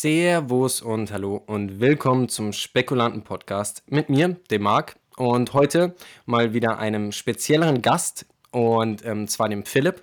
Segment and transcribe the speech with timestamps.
[0.00, 6.54] Servus und hallo und willkommen zum Spekulanten Podcast mit mir, dem Marc, und heute mal
[6.54, 10.00] wieder einem spezielleren Gast und ähm, zwar dem Philipp.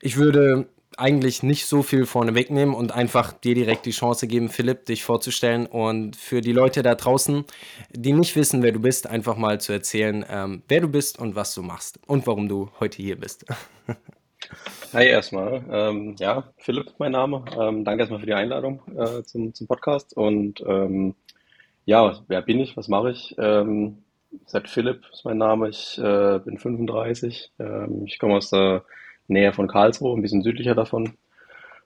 [0.00, 4.48] Ich würde eigentlich nicht so viel vorne wegnehmen und einfach dir direkt die Chance geben,
[4.48, 7.44] Philipp, dich vorzustellen und für die Leute da draußen,
[7.90, 11.34] die nicht wissen, wer du bist, einfach mal zu erzählen, ähm, wer du bist und
[11.34, 13.44] was du machst und warum du heute hier bist.
[14.92, 15.64] Hi erstmal.
[15.70, 17.44] Ähm, ja, Philipp, mein Name.
[17.58, 20.14] Ähm, danke erstmal für die Einladung äh, zum, zum Podcast.
[20.14, 21.14] Und ähm,
[21.86, 22.76] ja, wer bin ich?
[22.76, 23.34] Was mache ich?
[23.38, 24.04] Ähm,
[24.44, 25.70] seit Philipp ist mein Name.
[25.70, 27.52] Ich äh, bin 35.
[27.58, 28.84] Ähm, ich komme aus der
[29.28, 31.14] Nähe von Karlsruhe, ein bisschen südlicher davon.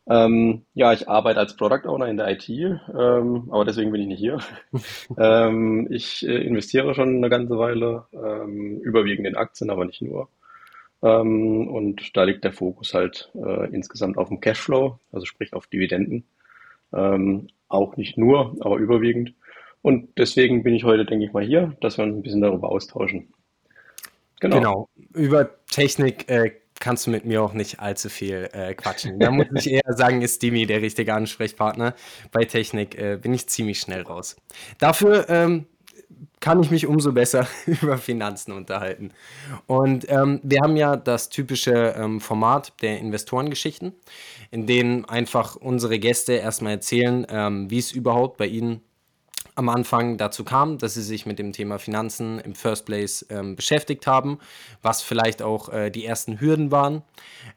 [0.08, 4.08] Ähm, ja, ich arbeite als Product Owner in der IT, ähm, aber deswegen bin ich
[4.08, 4.38] nicht hier.
[5.18, 10.28] ähm, ich äh, investiere schon eine ganze Weile, ähm, überwiegend in Aktien, aber nicht nur.
[11.02, 15.66] Ähm, und da liegt der Fokus halt äh, insgesamt auf dem Cashflow, also sprich auf
[15.66, 16.24] Dividenden.
[16.92, 19.34] Ähm, auch nicht nur, aber überwiegend.
[19.82, 22.70] Und deswegen bin ich heute, denke ich mal, hier, dass wir uns ein bisschen darüber
[22.70, 23.32] austauschen.
[24.40, 24.56] Genau.
[24.56, 24.88] genau.
[25.12, 29.18] Über Technik äh, kannst du mit mir auch nicht allzu viel äh, quatschen.
[29.18, 31.94] Da muss ich eher sagen, ist Dimi der richtige Ansprechpartner.
[32.32, 34.36] Bei Technik äh, bin ich ziemlich schnell raus.
[34.78, 35.66] Dafür ähm,
[36.40, 39.10] kann ich mich umso besser über Finanzen unterhalten.
[39.66, 43.92] Und ähm, wir haben ja das typische ähm, Format der Investorengeschichten,
[44.50, 48.80] in denen einfach unsere Gäste erstmal erzählen, ähm, wie es überhaupt bei ihnen
[49.56, 53.56] am Anfang dazu kam, dass sie sich mit dem Thema Finanzen im First Place ähm,
[53.56, 54.38] beschäftigt haben,
[54.82, 57.02] was vielleicht auch äh, die ersten Hürden waren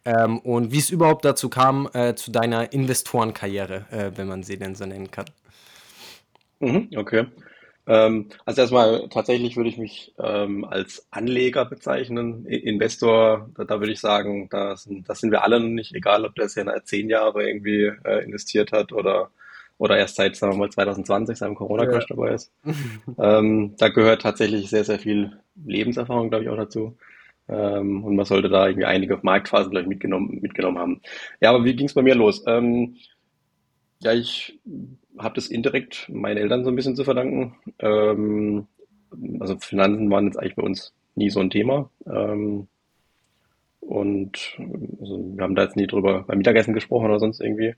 [0.05, 4.57] ähm, und wie es überhaupt dazu kam, äh, zu deiner Investorenkarriere, äh, wenn man sie
[4.57, 5.25] denn so nennen kann.
[6.59, 7.25] Mhm, okay.
[7.89, 12.45] Ähm, also erstmal tatsächlich würde ich mich ähm, als Anleger bezeichnen.
[12.45, 16.35] Investor, da, da würde ich sagen, das sind, das sind wir alle nicht, egal ob
[16.35, 19.31] der es ja zehn Jahre irgendwie äh, investiert hat oder,
[19.79, 22.15] oder erst seit, sagen wir mal, 2020, seinem Corona-Crash ja.
[22.15, 22.51] dabei ist.
[23.17, 26.95] ähm, da gehört tatsächlich sehr, sehr viel Lebenserfahrung, glaube ich, auch dazu.
[27.47, 31.01] Ähm, und man sollte da irgendwie einige Marktphasen, glaube ich, mitgenommen, mitgenommen haben.
[31.41, 32.43] Ja, aber wie ging es bei mir los?
[32.45, 32.97] Ähm,
[34.01, 34.59] ja, ich
[35.19, 37.55] habe das indirekt meinen Eltern so ein bisschen zu verdanken.
[37.79, 38.67] Ähm,
[39.39, 41.89] also Finanzen waren jetzt eigentlich bei uns nie so ein Thema.
[42.05, 42.67] Ähm,
[43.79, 44.57] und
[44.99, 47.75] also wir haben da jetzt nie drüber beim Mittagessen gesprochen oder sonst irgendwie.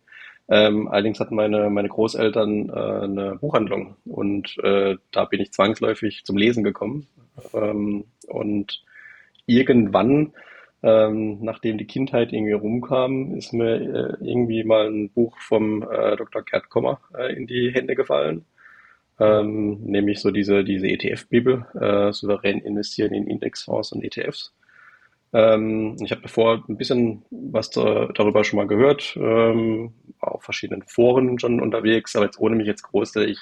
[0.49, 6.25] Ähm, allerdings hatten meine, meine Großeltern äh, eine Buchhandlung und äh, da bin ich zwangsläufig
[6.25, 7.07] zum Lesen gekommen.
[7.53, 8.83] Ähm, und
[9.45, 10.33] irgendwann
[10.83, 16.15] ähm, nachdem die Kindheit irgendwie rumkam, ist mir äh, irgendwie mal ein Buch vom äh,
[16.15, 16.43] Dr.
[16.43, 18.45] Gerd Kommer äh, in die Hände gefallen.
[19.19, 24.53] Ähm, nämlich so diese, diese ETF-Bibel, äh, souverän investieren in Indexfonds und ETFs.
[25.33, 30.81] Ähm, ich habe davor ein bisschen was da, darüber schon mal gehört, ähm, auf verschiedenen
[30.83, 33.39] Foren schon unterwegs, aber jetzt ohne mich jetzt groß ich,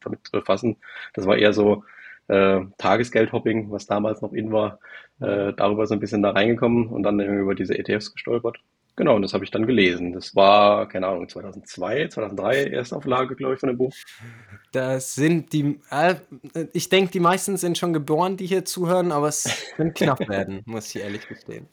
[0.00, 0.76] damit zu befassen.
[1.14, 1.84] Das war eher so
[2.30, 4.78] äh, Tagesgeldhopping, was damals noch in war,
[5.20, 8.58] äh, darüber so ein bisschen da reingekommen und dann über diese ETFs gestolpert.
[8.96, 10.12] Genau, und das habe ich dann gelesen.
[10.12, 13.94] Das war, keine Ahnung, 2002, 2003 Erstauflage, glaube ich, von dem Buch.
[14.72, 16.16] Das sind die, äh,
[16.74, 20.60] ich denke, die meisten sind schon geboren, die hier zuhören, aber es wird knapp werden,
[20.66, 21.66] muss ich ehrlich gestehen.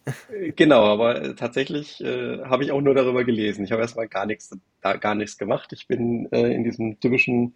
[0.55, 3.65] Genau, aber tatsächlich äh, habe ich auch nur darüber gelesen.
[3.65, 5.73] Ich habe erstmal gar nichts, gar nichts gemacht.
[5.73, 7.55] Ich bin äh, in diesem typischen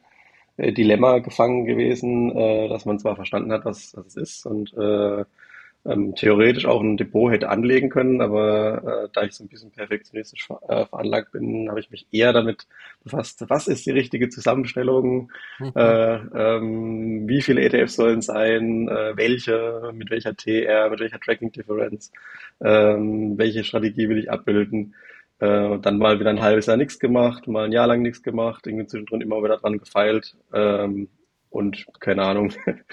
[0.57, 5.23] Dilemma gefangen gewesen, äh, dass man zwar verstanden hat, was, was es ist und äh,
[5.84, 9.72] ähm, theoretisch auch ein Depot hätte anlegen können, aber äh, da ich so ein bisschen
[9.72, 12.67] perfektionistisch ver äh, veranlagt bin, habe ich mich eher damit
[13.03, 15.72] befasst, was ist die richtige Zusammenstellung, mhm.
[15.75, 21.51] äh, ähm, wie viele ETFs sollen sein, äh, welche, mit welcher TR, mit welcher Tracking
[21.51, 22.11] Difference,
[22.63, 24.94] ähm, welche Strategie will ich abbilden.
[25.41, 28.68] Äh, dann mal wieder ein halbes Jahr nichts gemacht, mal ein Jahr lang nichts gemacht,
[28.68, 30.38] irgendwie zwischendrin immer wieder dran gefeilt.
[30.53, 31.09] Ähm,
[31.50, 32.53] und keine Ahnung.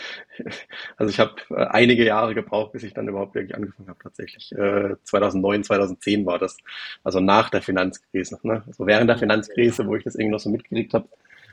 [0.97, 4.53] Also ich habe äh, einige Jahre gebraucht, bis ich dann überhaupt wirklich angefangen habe tatsächlich.
[4.53, 6.56] Äh, 2009, 2010 war das,
[7.03, 8.39] also nach der Finanzkrise.
[8.42, 8.62] Ne?
[8.66, 11.09] Also während der Finanzkrise, wo ich das irgendwie noch so mitgekriegt habe,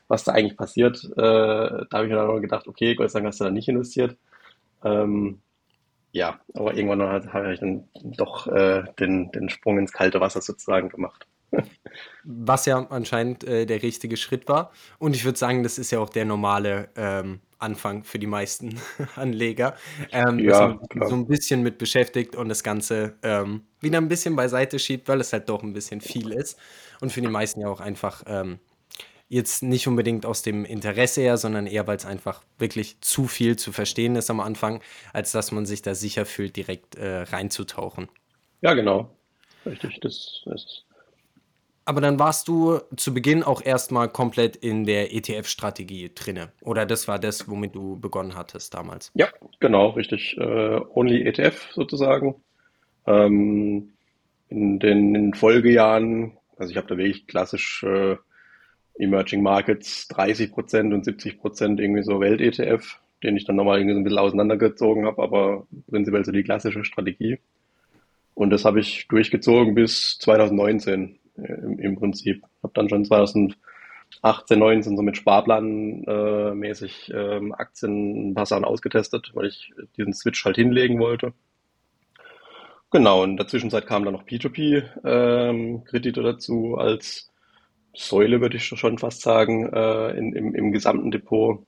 [0.08, 3.30] was da eigentlich passiert, äh, da habe ich mir dann gedacht, okay, Gott sei Dank
[3.30, 4.18] hast du da nicht investiert.
[4.84, 5.42] Ähm,
[6.16, 10.88] ja, aber irgendwann habe ich dann doch äh, den, den Sprung ins kalte Wasser sozusagen
[10.88, 11.28] gemacht.
[12.24, 14.72] Was ja anscheinend äh, der richtige Schritt war.
[14.98, 18.80] Und ich würde sagen, das ist ja auch der normale ähm, Anfang für die meisten
[19.18, 19.76] Anleger.
[20.14, 24.80] Ähm, ja, so ein bisschen mit beschäftigt und das Ganze ähm, wieder ein bisschen beiseite
[24.80, 26.58] schiebt, weil es halt doch ein bisschen viel ist.
[27.02, 28.60] Und für die meisten ja auch einfach ähm,
[29.28, 33.56] Jetzt nicht unbedingt aus dem Interesse her, sondern eher, weil es einfach wirklich zu viel
[33.56, 34.82] zu verstehen ist am Anfang,
[35.14, 38.08] als dass man sich da sicher fühlt, direkt äh, reinzutauchen.
[38.62, 39.10] Ja, genau.
[39.66, 40.86] Richtig, das ist
[41.86, 46.52] Aber dann warst du zu Beginn auch erstmal komplett in der ETF-Strategie drinne.
[46.62, 49.12] Oder das war das, womit du begonnen hattest damals?
[49.16, 49.28] Ja,
[49.60, 50.38] genau, richtig.
[50.38, 52.36] Äh, only ETF sozusagen.
[53.08, 53.94] Ähm,
[54.50, 58.18] in den in Folgejahren, also ich habe da wirklich klassisch äh,
[58.98, 63.94] Emerging Markets 30 Prozent und 70 Prozent irgendwie so Welt-ETF, den ich dann nochmal irgendwie
[63.94, 67.40] so ein bisschen auseinandergezogen habe, aber prinzipiell so die klassische Strategie.
[68.34, 72.44] Und das habe ich durchgezogen bis 2019 äh, im, im Prinzip.
[72.64, 78.66] Habe dann schon 2018, 19 so mit Sparplan äh, mäßig ähm, Aktien ein paar Sachen
[78.66, 81.34] ausgetestet, weil ich diesen Switch halt hinlegen wollte.
[82.92, 87.32] Genau, und in der Zwischenzeit kamen dann noch P2P-Kredite ähm, dazu als
[87.96, 91.66] Säule, würde ich schon fast sagen, äh, in, im, im gesamten Depot.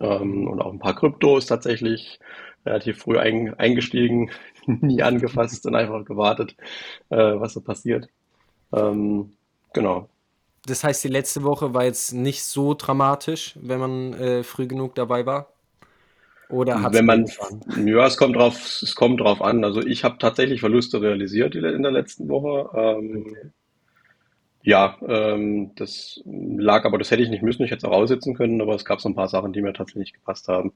[0.00, 2.18] Ähm, und auch ein paar Kryptos tatsächlich
[2.64, 4.30] relativ früh ein, eingestiegen,
[4.66, 6.56] nie angefasst und einfach gewartet,
[7.10, 8.08] äh, was so passiert.
[8.72, 9.32] Ähm,
[9.72, 10.08] genau.
[10.66, 14.96] Das heißt, die letzte Woche war jetzt nicht so dramatisch, wenn man äh, früh genug
[14.96, 15.52] dabei war?
[16.48, 17.26] Oder hat Wenn man,
[17.84, 19.64] ja, es kommt drauf, es kommt drauf an.
[19.64, 22.70] Also ich habe tatsächlich Verluste realisiert in der letzten Woche.
[22.76, 23.50] Ähm, okay.
[24.66, 27.62] Ja, ähm, das lag, aber das hätte ich nicht müssen.
[27.62, 29.72] Ich hätte es auch aussitzen können, aber es gab so ein paar Sachen, die mir
[29.72, 30.72] tatsächlich gepasst haben.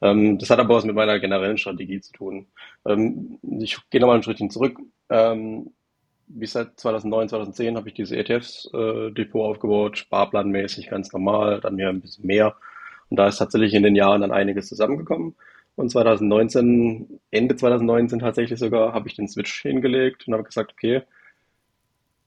[0.00, 2.46] Ähm, das hat aber was mit meiner generellen Strategie zu tun.
[2.86, 4.78] Ähm, ich gehe nochmal ein Schrittchen zurück.
[5.10, 5.72] Ähm,
[6.28, 11.90] wie seit 2009, 2010 habe ich diese ETFs-Depot äh, aufgebaut, sparplanmäßig, ganz normal, dann mir
[11.90, 12.56] ein bisschen mehr.
[13.10, 15.36] Und da ist tatsächlich in den Jahren dann einiges zusammengekommen.
[15.76, 21.02] Und 2019, Ende 2019 tatsächlich sogar, habe ich den Switch hingelegt und habe gesagt, okay,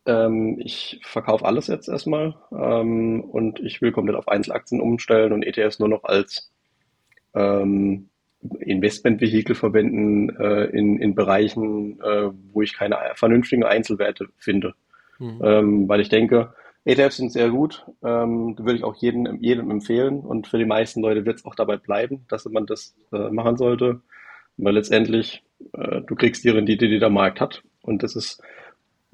[0.07, 5.43] ähm, ich verkaufe alles jetzt erstmal ähm, und ich will komplett auf Einzelaktien umstellen und
[5.43, 6.51] ETFs nur noch als
[7.35, 8.09] ähm,
[8.59, 14.73] Investmentvehikel verwenden äh, in, in Bereichen, äh, wo ich keine vernünftigen Einzelwerte finde.
[15.19, 15.41] Mhm.
[15.43, 16.53] Ähm, weil ich denke,
[16.85, 21.01] ETFs sind sehr gut, ähm, würde ich auch jedem, jedem empfehlen und für die meisten
[21.01, 23.99] Leute wird es auch dabei bleiben, dass man das äh, machen sollte,
[24.55, 25.43] weil letztendlich
[25.73, 28.41] äh, du kriegst die Rendite, die der Markt hat und das ist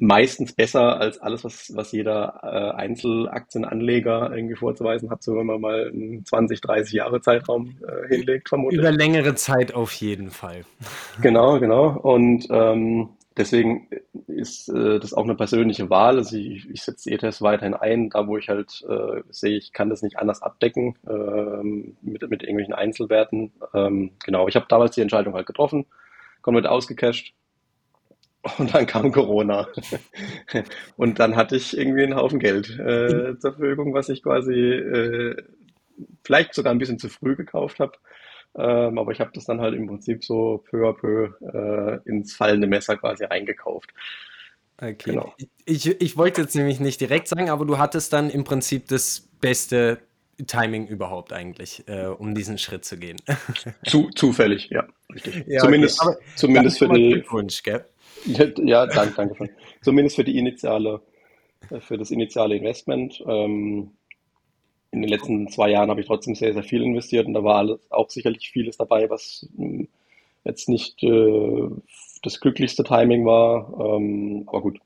[0.03, 5.61] meistens besser als alles, was, was jeder äh, Einzelaktienanleger irgendwie vorzuweisen hat, so wenn man
[5.61, 8.81] mal einen 20, 30 Jahre Zeitraum äh, hinlegt, vermutlich.
[8.81, 10.65] Über längere Zeit auf jeden Fall.
[11.21, 11.97] Genau, genau.
[11.97, 13.87] Und ähm, deswegen
[14.27, 16.17] ist äh, das auch eine persönliche Wahl.
[16.17, 19.89] Also ich, ich setze ETS weiterhin ein, da wo ich halt äh, sehe, ich kann
[19.89, 23.53] das nicht anders abdecken ähm, mit, mit irgendwelchen Einzelwerten.
[23.73, 25.85] Ähm, genau, ich habe damals die Entscheidung halt getroffen,
[26.41, 27.33] komplett ausgecasht
[28.57, 29.67] und dann kam Corona.
[30.97, 35.41] Und dann hatte ich irgendwie einen Haufen Geld äh, zur Verfügung, was ich quasi äh,
[36.23, 37.93] vielleicht sogar ein bisschen zu früh gekauft habe.
[38.55, 42.35] Ähm, aber ich habe das dann halt im Prinzip so peu à peu äh, ins
[42.35, 43.91] fallende Messer quasi eingekauft.
[44.77, 44.95] Okay.
[45.05, 45.33] Genau.
[45.65, 49.27] Ich, ich wollte jetzt nämlich nicht direkt sagen, aber du hattest dann im Prinzip das
[49.39, 49.99] beste
[50.45, 53.17] Timing überhaupt eigentlich, äh, um diesen Schritt zu gehen.
[53.85, 54.87] Zu, zufällig, ja.
[55.13, 55.45] Richtig.
[55.47, 56.17] Ja, zumindest okay.
[56.35, 57.11] zumindest für die.
[57.11, 57.85] Glückwunsch, gell?
[58.65, 59.49] Ja, danke, danke schön.
[59.81, 61.01] Zumindest für die initiale,
[61.69, 63.23] äh, für das initiale Investment.
[63.27, 63.91] Ähm,
[64.91, 67.57] in den letzten zwei Jahren habe ich trotzdem sehr, sehr viel investiert und da war
[67.57, 69.87] alles, auch sicherlich vieles dabei, was hm,
[70.43, 71.69] jetzt nicht äh,
[72.21, 73.73] das glücklichste Timing war.
[73.79, 74.79] Ähm, aber gut,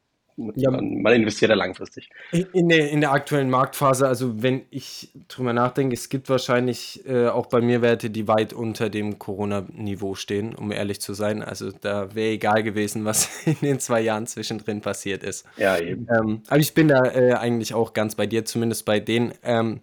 [0.55, 2.09] ja, man, investiert ja langfristig.
[2.31, 7.27] In der, in der aktuellen Marktphase, also wenn ich drüber nachdenke, es gibt wahrscheinlich äh,
[7.27, 11.41] auch bei mir Werte, die weit unter dem Corona-Niveau stehen, um ehrlich zu sein.
[11.41, 15.45] Also da wäre egal gewesen, was in den zwei Jahren zwischendrin passiert ist.
[15.57, 16.07] Ja, eben.
[16.15, 19.33] Ähm, aber ich bin da äh, eigentlich auch ganz bei dir, zumindest bei denen.
[19.43, 19.81] Ähm,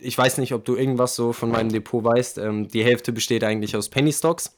[0.00, 2.38] ich weiß nicht, ob du irgendwas so von meinem Depot weißt.
[2.38, 4.54] Ähm, die Hälfte besteht eigentlich aus Penny Stocks.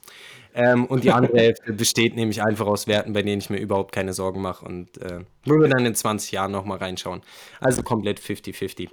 [0.54, 3.92] Ähm, und die andere Hälfte besteht nämlich einfach aus Werten, bei denen ich mir überhaupt
[3.92, 7.22] keine Sorgen mache und äh, würde dann in 20 Jahren nochmal reinschauen.
[7.60, 8.90] Also komplett 50-50.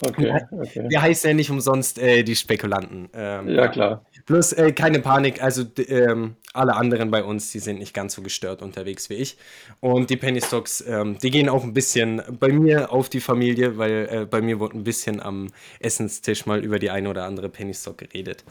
[0.00, 0.88] Okay, okay.
[0.90, 3.08] Der heißt ja nicht umsonst äh, die Spekulanten.
[3.12, 4.04] Ähm, ja, klar.
[4.26, 8.22] Plus äh, keine Panik, also ähm, alle anderen bei uns, die sind nicht ganz so
[8.22, 9.38] gestört unterwegs wie ich.
[9.80, 13.76] Und die Penny Stocks, ähm, die gehen auch ein bisschen bei mir auf die Familie,
[13.76, 15.48] weil äh, bei mir wurde ein bisschen am
[15.80, 18.44] Essenstisch mal über die eine oder andere Penny Stock geredet.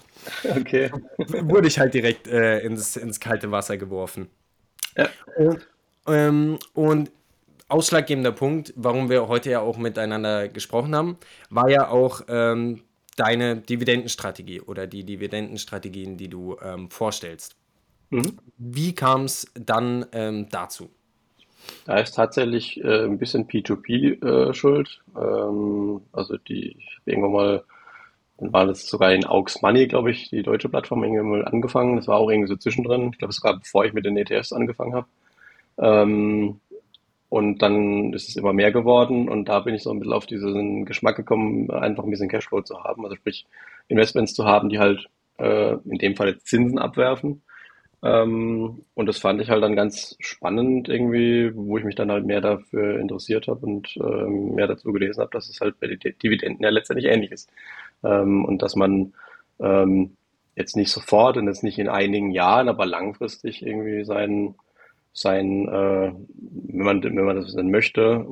[0.43, 0.91] Okay.
[1.17, 4.27] Wurde ich halt direkt äh, ins, ins kalte Wasser geworfen.
[4.97, 5.07] Ja.
[5.37, 5.65] Und,
[6.07, 7.11] ähm, und
[7.67, 11.17] ausschlaggebender Punkt, warum wir heute ja auch miteinander gesprochen haben,
[11.49, 12.83] war ja auch ähm,
[13.15, 17.55] deine Dividendenstrategie oder die Dividendenstrategien, die du ähm, vorstellst.
[18.09, 18.37] Mhm.
[18.57, 20.89] Wie kam es dann ähm, dazu?
[21.85, 25.01] Da ist tatsächlich äh, ein bisschen P2P äh, schuld.
[25.17, 27.63] Ähm, also die, ich habe irgendwann mal,
[28.37, 31.97] dann war das sogar in Aux Money, glaube ich, die deutsche Plattform irgendwann mal angefangen.
[31.97, 33.09] Das war auch irgendwie so zwischendrin.
[33.11, 35.07] Ich glaube sogar bevor ich mit den ETFs angefangen habe.
[35.79, 36.59] Ähm,
[37.29, 40.25] Und dann ist es immer mehr geworden und da bin ich so ein bisschen auf
[40.25, 43.03] diesen Geschmack gekommen, einfach ein bisschen Cashflow zu haben.
[43.03, 43.45] Also sprich,
[43.89, 45.07] Investments zu haben, die halt
[45.37, 47.41] äh, in dem Fall jetzt Zinsen abwerfen.
[48.03, 52.25] Ähm, und das fand ich halt dann ganz spannend irgendwie, wo ich mich dann halt
[52.25, 55.99] mehr dafür interessiert habe und ähm, mehr dazu gelesen habe, dass es halt bei den
[55.99, 57.49] Dividenden ja letztendlich ähnlich ist.
[58.03, 59.13] Ähm, und dass man
[59.59, 60.15] ähm,
[60.55, 64.55] jetzt nicht sofort und jetzt nicht in einigen Jahren, aber langfristig irgendwie seinen
[65.17, 66.13] sein, äh,
[66.69, 68.23] wenn man, wenn man das dann möchte,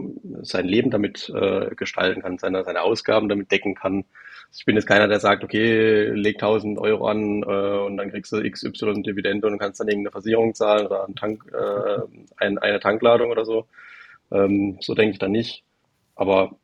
[0.43, 4.05] sein Leben damit äh, gestalten kann, seine, seine Ausgaben damit decken kann.
[4.55, 8.31] Ich bin jetzt keiner, der sagt, okay, leg 1000 Euro an äh, und dann kriegst
[8.31, 12.01] du XY Dividende und kannst dann irgendeine Versicherung zahlen oder einen Tank, äh,
[12.37, 13.65] ein, eine Tankladung oder so.
[14.31, 15.63] Ähm, so denke ich dann nicht.
[16.15, 16.55] Aber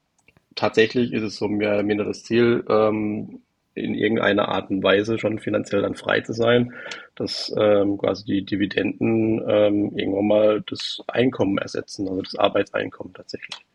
[0.53, 3.41] tatsächlich ist es so mehr oder minder das Ziel, ähm,
[3.73, 6.73] in irgendeiner Art und Weise schon finanziell dann frei zu sein,
[7.15, 13.65] dass ähm, quasi die Dividenden ähm, irgendwann mal das Einkommen ersetzen, also das Arbeitseinkommen tatsächlich.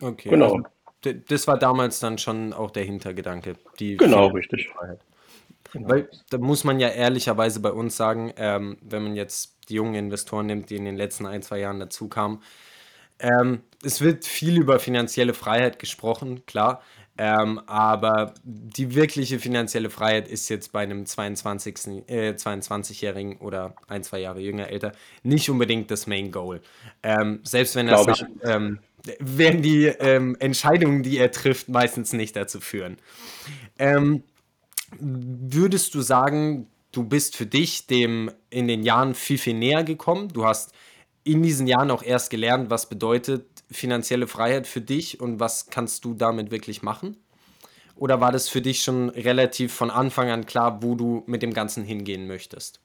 [0.00, 0.56] Okay, genau.
[0.56, 3.54] Also, das war damals dann schon auch der Hintergedanke.
[3.78, 4.68] Die genau, richtig.
[4.68, 5.00] Freiheit.
[5.72, 5.88] Genau.
[5.88, 9.94] Weil da muss man ja ehrlicherweise bei uns sagen, ähm, wenn man jetzt die jungen
[9.94, 12.42] Investoren nimmt, die in den letzten ein, zwei Jahren dazu kamen,
[13.18, 16.82] ähm, es wird viel über finanzielle Freiheit gesprochen, klar.
[17.18, 24.02] Ähm, aber die wirkliche finanzielle Freiheit ist jetzt bei einem 22, äh, 22-Jährigen oder ein,
[24.02, 24.92] zwei Jahre jünger, älter,
[25.22, 26.60] nicht unbedingt das Main Goal.
[27.02, 28.80] Ähm, selbst wenn er sagt, ähm,
[29.18, 32.98] werden die ähm, Entscheidungen, die er trifft, meistens nicht dazu führen.
[33.78, 34.22] Ähm,
[34.98, 40.28] würdest du sagen, du bist für dich dem in den Jahren viel, viel näher gekommen?
[40.28, 40.72] Du hast
[41.24, 46.04] in diesen Jahren auch erst gelernt, was bedeutet finanzielle Freiheit für dich und was kannst
[46.04, 47.16] du damit wirklich machen?
[47.96, 51.54] Oder war das für dich schon relativ von Anfang an klar, wo du mit dem
[51.54, 52.80] Ganzen hingehen möchtest?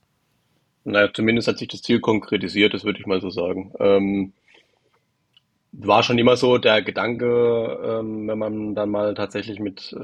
[0.83, 3.73] Naja, zumindest hat sich das Ziel konkretisiert, das würde ich mal so sagen.
[3.79, 4.33] Ähm,
[5.73, 9.99] war schon immer so der Gedanke, ähm, wenn man dann mal tatsächlich mit äh,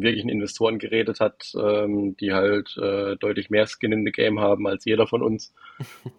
[0.00, 4.66] wirklichen Investoren geredet hat, ähm, die halt äh, deutlich mehr Skin in the Game haben
[4.66, 5.54] als jeder von uns.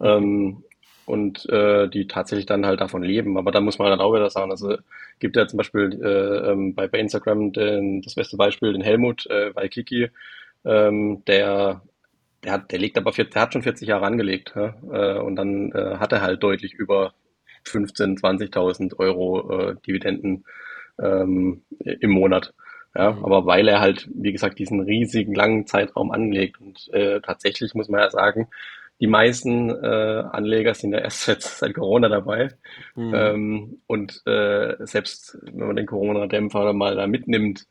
[1.06, 3.36] und äh, die tatsächlich dann halt davon leben.
[3.38, 4.76] Aber da muss man dann auch wieder sagen, also
[5.20, 9.26] gibt ja zum Beispiel äh, ähm, bei, bei Instagram den, das beste Beispiel, den Helmut
[9.26, 10.10] äh, bei Kiki,
[10.64, 11.82] ähm, der
[12.44, 14.74] der hat, der legt aber, der hat schon 40 Jahre angelegt, ja?
[14.92, 17.14] äh, und dann äh, hat er halt deutlich über
[17.64, 20.44] 15, 20.000 Euro äh, Dividenden
[20.98, 22.52] ähm, im Monat.
[22.96, 23.24] Ja, mhm.
[23.24, 27.88] aber weil er halt, wie gesagt, diesen riesigen langen Zeitraum anlegt und äh, tatsächlich muss
[27.88, 28.48] man ja sagen,
[29.04, 32.54] die meisten äh, Anleger sind ja erst seit, seit Corona dabei.
[32.94, 33.14] Mhm.
[33.14, 37.66] Ähm, und äh, selbst wenn man den Corona-Dämpfer mal da mitnimmt,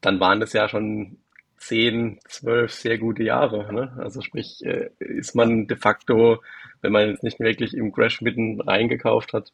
[0.00, 1.18] dann waren das ja schon
[1.56, 3.74] zehn, zwölf sehr gute Jahre.
[3.74, 3.92] Ne?
[3.98, 6.40] Also sprich, äh, ist man de facto,
[6.82, 9.52] wenn man jetzt nicht wirklich im Crash mitten reingekauft hat,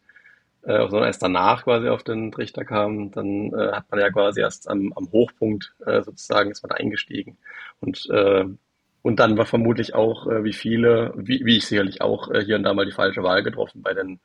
[0.64, 4.42] äh, sondern erst danach quasi auf den Trichter kam, dann äh, hat man ja quasi
[4.42, 7.38] erst am, am Hochpunkt äh, sozusagen ist man eingestiegen.
[7.80, 8.44] Und äh,
[9.06, 12.56] und dann war vermutlich auch, äh, wie viele, wie, wie ich sicherlich auch, äh, hier
[12.56, 14.18] und da mal die falsche Wahl getroffen bei den,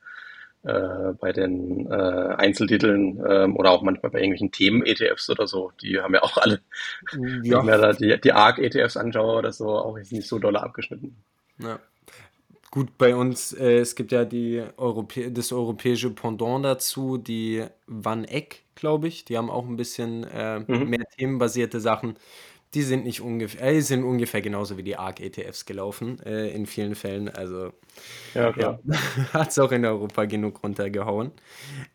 [0.64, 5.70] äh, bei den äh, Einzeltiteln ähm, oder auch manchmal bei irgendwelchen Themen-ETFs oder so.
[5.80, 6.62] Die haben ja auch alle,
[7.44, 7.64] ja.
[7.64, 11.16] wenn ich da die, die ARC-ETFs anschaue oder so, auch jetzt nicht so doll abgeschnitten.
[11.58, 11.78] Ja.
[12.72, 18.24] Gut, bei uns, äh, es gibt ja die Europä das europäische Pendant dazu, die Van
[18.24, 19.24] Eck, glaube ich.
[19.26, 20.88] Die haben auch ein bisschen äh, mhm.
[20.88, 22.16] mehr themenbasierte Sachen.
[22.74, 26.94] Die sind nicht ungefähr, äh, sind ungefähr genauso wie die ARC-ETFs gelaufen, äh, in vielen
[26.94, 27.28] Fällen.
[27.28, 27.72] Also
[28.34, 28.52] ja.
[28.56, 28.78] Ja,
[29.32, 31.32] hat es auch in Europa genug runtergehauen.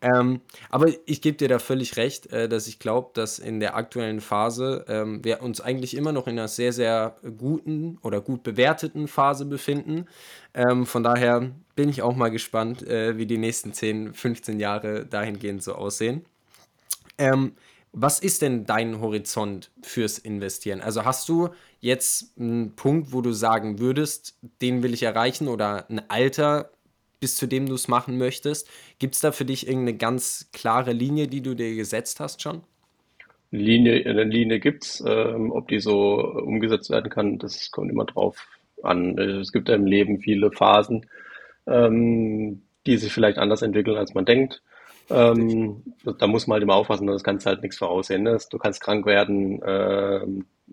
[0.02, 3.76] Ähm, aber ich gebe dir da völlig recht, äh, dass ich glaube, dass in der
[3.76, 8.44] aktuellen Phase ähm, wir uns eigentlich immer noch in einer sehr, sehr guten oder gut
[8.44, 10.06] bewerteten Phase befinden.
[10.54, 15.06] Ähm, von daher bin ich auch mal gespannt, äh, wie die nächsten 10, 15 Jahre
[15.06, 16.26] dahingehend so aussehen.
[17.18, 17.54] Ähm,
[18.00, 20.82] was ist denn dein Horizont fürs Investieren?
[20.82, 21.50] Also hast du
[21.80, 26.70] jetzt einen Punkt, wo du sagen würdest, den will ich erreichen oder ein Alter,
[27.20, 28.70] bis zu dem du es machen möchtest?
[29.00, 32.62] Gibt es da für dich irgendeine ganz klare Linie, die du dir gesetzt hast schon?
[33.50, 35.04] Linie, eine Linie gibt es.
[35.06, 38.48] Ähm, ob die so umgesetzt werden kann, das kommt immer drauf
[38.84, 39.18] an.
[39.18, 41.08] Es gibt im Leben viele Phasen,
[41.66, 44.62] ähm, die sich vielleicht anders entwickeln, als man denkt.
[45.10, 45.84] Ähm,
[46.20, 48.24] da muss man halt immer aufpassen, das kannst halt nichts voraussehen.
[48.24, 48.38] Ne?
[48.50, 50.26] Du kannst krank werden, äh,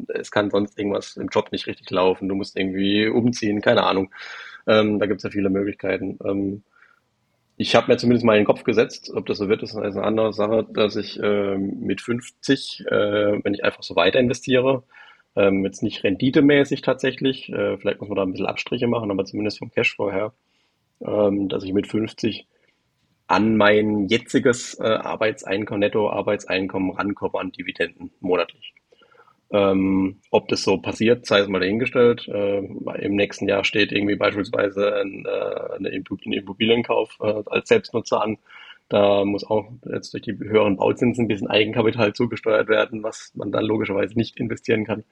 [0.09, 4.13] es kann sonst irgendwas im Job nicht richtig laufen, du musst irgendwie umziehen, keine Ahnung.
[4.67, 6.19] Ähm, da gibt es ja viele Möglichkeiten.
[6.25, 6.63] Ähm,
[7.57, 10.03] ich habe mir zumindest mal in den Kopf gesetzt, ob das so wird, ist eine
[10.03, 14.83] andere Sache, dass ich äh, mit 50, äh, wenn ich einfach so weiter investiere,
[15.37, 19.25] ähm, jetzt nicht renditemäßig tatsächlich, äh, vielleicht muss man da ein bisschen Abstriche machen, aber
[19.25, 20.33] zumindest vom Cashflow her,
[21.01, 22.47] ähm, dass ich mit 50
[23.27, 28.75] an mein jetziges äh, Arbeitseinkommen, Netto-Arbeitseinkommen rankomme an Dividenden monatlich.
[29.51, 32.27] Ähm, ob das so passiert, sei es mal dahingestellt.
[32.29, 38.39] Äh, Im nächsten Jahr steht irgendwie beispielsweise ein, äh, eine Immobilienkauf äh, als Selbstnutzer an.
[38.89, 43.53] Da muss auch jetzt durch die höheren Bauzinsen ein bisschen Eigenkapital zugesteuert werden, was man
[43.53, 45.05] dann logischerweise nicht investieren kann.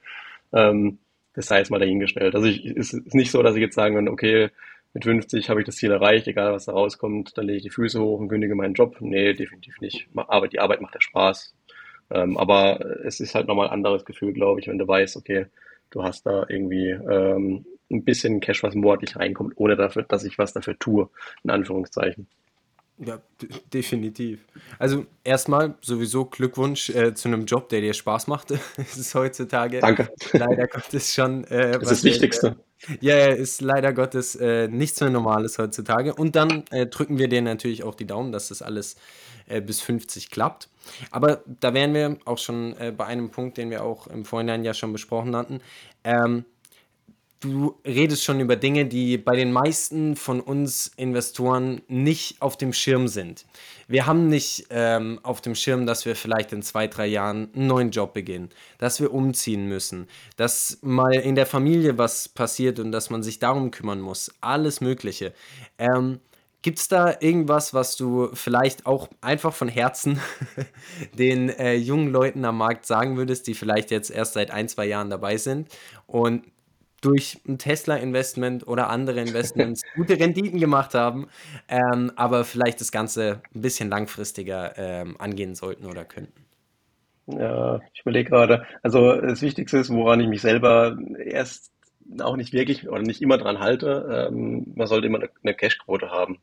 [0.51, 0.99] Ähm,
[1.33, 2.35] das sei jetzt mal dahingestellt.
[2.35, 4.49] Also ich, es ist nicht so, dass ich jetzt sagen kann, okay,
[4.93, 7.69] mit 50 habe ich das Ziel erreicht, egal was da rauskommt, dann lege ich die
[7.69, 8.97] Füße hoch und kündige meinen Job.
[8.99, 10.07] Nee, definitiv nicht.
[10.15, 11.55] Aber die Arbeit macht ja Spaß.
[12.11, 15.47] Ähm, aber es ist halt nochmal ein anderes Gefühl, glaube ich, wenn du weißt, okay,
[15.89, 20.37] du hast da irgendwie ähm, ein bisschen Cash, was monatlich reinkommt, ohne dafür, dass ich
[20.37, 21.09] was dafür tue,
[21.43, 22.27] in Anführungszeichen.
[22.99, 23.19] Ja,
[23.73, 24.45] definitiv.
[24.77, 28.51] Also erstmal sowieso Glückwunsch äh, zu einem Job, der dir Spaß macht.
[28.77, 30.09] Es ist heutzutage Danke.
[30.33, 31.43] leider Gottes schon.
[31.45, 32.55] Äh, das ist das Wichtigste.
[32.99, 36.13] Ja, ja, ist leider Gottes äh, nichts mehr Normales heutzutage.
[36.13, 38.97] Und dann äh, drücken wir dir natürlich auch die Daumen, dass das alles
[39.47, 40.69] äh, bis 50 klappt.
[41.09, 44.63] Aber da wären wir auch schon äh, bei einem Punkt, den wir auch im Vorhinein
[44.63, 45.61] ja schon besprochen hatten.
[46.03, 46.45] Ähm,
[47.43, 52.73] du redest schon über Dinge, die bei den meisten von uns Investoren nicht auf dem
[52.73, 53.45] Schirm sind.
[53.87, 57.67] Wir haben nicht ähm, auf dem Schirm, dass wir vielleicht in zwei, drei Jahren einen
[57.67, 60.07] neuen Job beginnen, dass wir umziehen müssen,
[60.37, 64.31] dass mal in der Familie was passiert und dass man sich darum kümmern muss.
[64.41, 65.33] Alles Mögliche.
[65.77, 66.19] Ähm,
[66.61, 70.21] Gibt es da irgendwas, was du vielleicht auch einfach von Herzen
[71.13, 74.85] den äh, jungen Leuten am Markt sagen würdest, die vielleicht jetzt erst seit ein, zwei
[74.85, 75.67] Jahren dabei sind
[76.07, 76.45] und
[77.03, 81.27] durch ein Tesla-Investment oder andere Investments gute Renditen gemacht haben,
[81.67, 86.45] ähm, aber vielleicht das Ganze ein bisschen langfristiger ähm, angehen sollten oder könnten.
[87.27, 88.65] Ja, ich überlege gerade.
[88.81, 91.71] Also das Wichtigste ist, woran ich mich selber erst
[92.19, 96.39] auch nicht wirklich oder nicht immer dran halte, ähm, man sollte immer eine, Cashquote haben.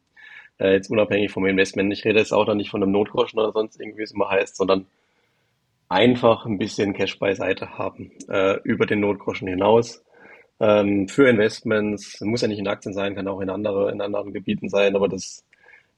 [0.58, 1.92] Äh, jetzt unabhängig vom Investment.
[1.92, 4.30] Ich rede jetzt auch dann nicht von einem Notgroschen oder sonst irgendwie, wie es immer
[4.30, 4.86] heißt, sondern
[5.88, 10.02] einfach ein bisschen Cash beiseite haben äh, über den Notgroschen hinaus
[10.60, 12.20] ähm, für Investments.
[12.20, 15.08] Muss ja nicht in Aktien sein, kann auch in andere, in anderen Gebieten sein, aber
[15.08, 15.44] das,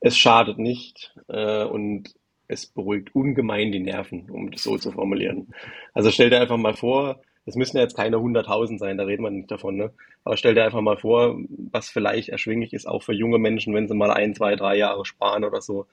[0.01, 2.15] es schadet nicht äh, und
[2.49, 5.49] es beruhigt ungemein die Nerven, um das so zu formulieren.
[5.95, 9.21] Also stell dir einfach mal vor, es müssen ja jetzt keine 100.000 sein, da redet
[9.21, 9.93] man nicht davon, ne?
[10.23, 11.39] Aber stell dir einfach mal vor,
[11.73, 15.05] was vielleicht erschwinglich ist, auch für junge Menschen, wenn sie mal ein, zwei, drei Jahre
[15.05, 15.87] sparen oder so,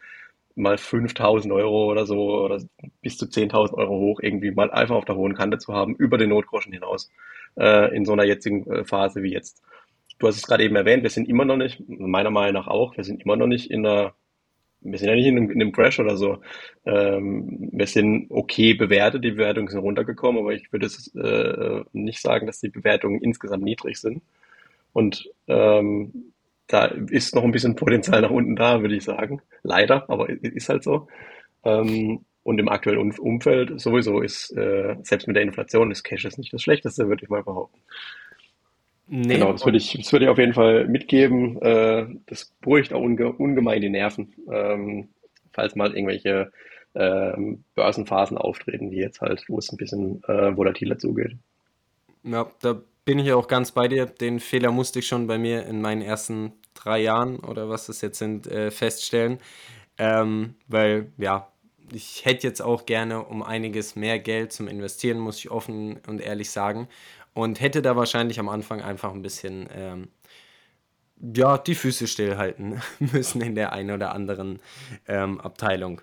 [0.55, 2.61] mal 5.000 Euro oder so oder
[3.01, 6.17] bis zu 10.000 Euro hoch irgendwie mal einfach auf der hohen Kante zu haben, über
[6.17, 7.09] den Notgroschen hinaus
[7.59, 9.61] äh, in so einer jetzigen äh, Phase wie jetzt.
[10.17, 12.97] Du hast es gerade eben erwähnt, wir sind immer noch nicht, meiner Meinung nach auch,
[12.97, 14.13] wir sind immer noch nicht in einer,
[14.81, 16.39] wir sind ja nicht in einem, in einem Crash oder so.
[16.85, 22.21] Ähm, wir sind okay bewertet, die Bewertungen sind runtergekommen, aber ich würde es äh, nicht
[22.21, 24.21] sagen, dass die Bewertungen insgesamt niedrig sind.
[24.91, 26.33] Und ähm,
[26.67, 29.41] da ist noch ein bisschen Potenzial nach unten da, würde ich sagen.
[29.63, 31.07] Leider, aber ist halt so.
[31.63, 36.51] Ähm, und im aktuellen Umfeld sowieso ist, äh, selbst mit der Inflation, ist Cash nicht
[36.51, 37.79] das Schlechteste, würde ich mal behaupten.
[39.05, 41.61] Nee, genau, das würde ich, das würde ich auf jeden Fall mitgeben.
[41.61, 45.09] Äh, das beruhigt auch unge ungemein die Nerven, ähm,
[45.53, 46.51] falls mal irgendwelche
[46.95, 51.37] ähm, Börsenphasen auftreten, wie jetzt halt, wo es ein bisschen äh, volatiler zugeht.
[52.23, 54.07] Ja, da bin ich auch ganz bei dir.
[54.07, 58.01] Den Fehler musste ich schon bei mir in meinen ersten drei Jahren oder was das
[58.01, 59.37] jetzt sind, äh, feststellen.
[59.99, 61.47] Ähm, weil, ja,
[61.93, 66.21] ich hätte jetzt auch gerne um einiges mehr Geld zum Investieren, muss ich offen und
[66.21, 66.87] ehrlich sagen.
[67.33, 70.07] Und hätte da wahrscheinlich am Anfang einfach ein bisschen, ähm,
[71.35, 74.59] ja, die Füße stillhalten müssen in der einen oder anderen
[75.07, 76.01] ähm, Abteilung.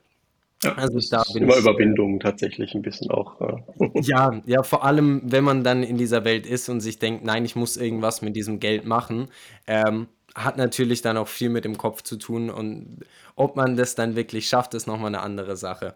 [0.62, 3.40] Ja, also da bin immer ich, äh, Überwindung tatsächlich ein bisschen auch.
[4.02, 7.44] Ja, ja, vor allem, wenn man dann in dieser Welt ist und sich denkt, nein,
[7.44, 9.28] ich muss irgendwas mit diesem Geld machen,
[9.66, 13.00] ähm, hat natürlich dann auch viel mit dem Kopf zu tun und
[13.36, 15.94] ob man das dann wirklich schafft, ist nochmal eine andere Sache.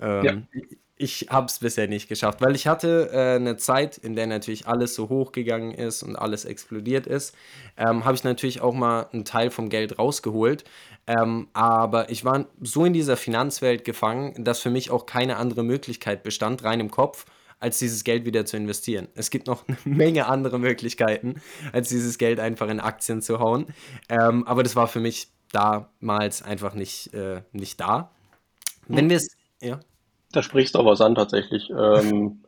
[0.00, 0.62] Ähm, ja.
[0.96, 4.68] Ich habe es bisher nicht geschafft, weil ich hatte äh, eine Zeit, in der natürlich
[4.68, 7.34] alles so hochgegangen ist und alles explodiert ist,
[7.76, 10.62] ähm, habe ich natürlich auch mal einen Teil vom Geld rausgeholt.
[11.08, 15.64] Ähm, aber ich war so in dieser Finanzwelt gefangen, dass für mich auch keine andere
[15.64, 17.26] Möglichkeit bestand, rein im Kopf,
[17.60, 19.08] als dieses Geld wieder zu investieren.
[19.14, 21.40] Es gibt noch eine Menge andere Möglichkeiten,
[21.72, 23.66] als dieses Geld einfach in Aktien zu hauen.
[24.08, 28.10] Ähm, aber das war für mich damals einfach nicht, äh, nicht da.
[28.88, 29.80] Wenn wir es, ja.
[30.32, 31.70] Da sprichst du auch was an tatsächlich.
[31.70, 32.40] Ähm,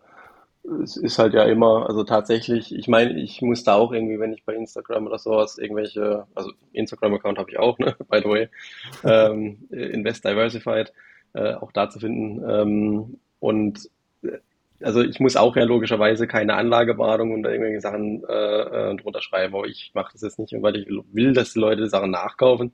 [0.83, 4.33] es ist halt ja immer, also tatsächlich, ich meine, ich muss da auch irgendwie, wenn
[4.33, 8.49] ich bei Instagram oder sowas irgendwelche, also Instagram-Account habe ich auch, ne, by the way,
[9.05, 10.93] ähm, Invest Diversified,
[11.35, 12.43] äh, auch da zu finden.
[12.49, 13.89] Ähm, und
[14.83, 19.55] also ich muss auch ja logischerweise keine Anlageberatung und irgendwelche Sachen äh, äh, drunter schreiben,
[19.55, 22.73] aber ich mache das jetzt nicht, weil ich will, dass die Leute Sachen nachkaufen,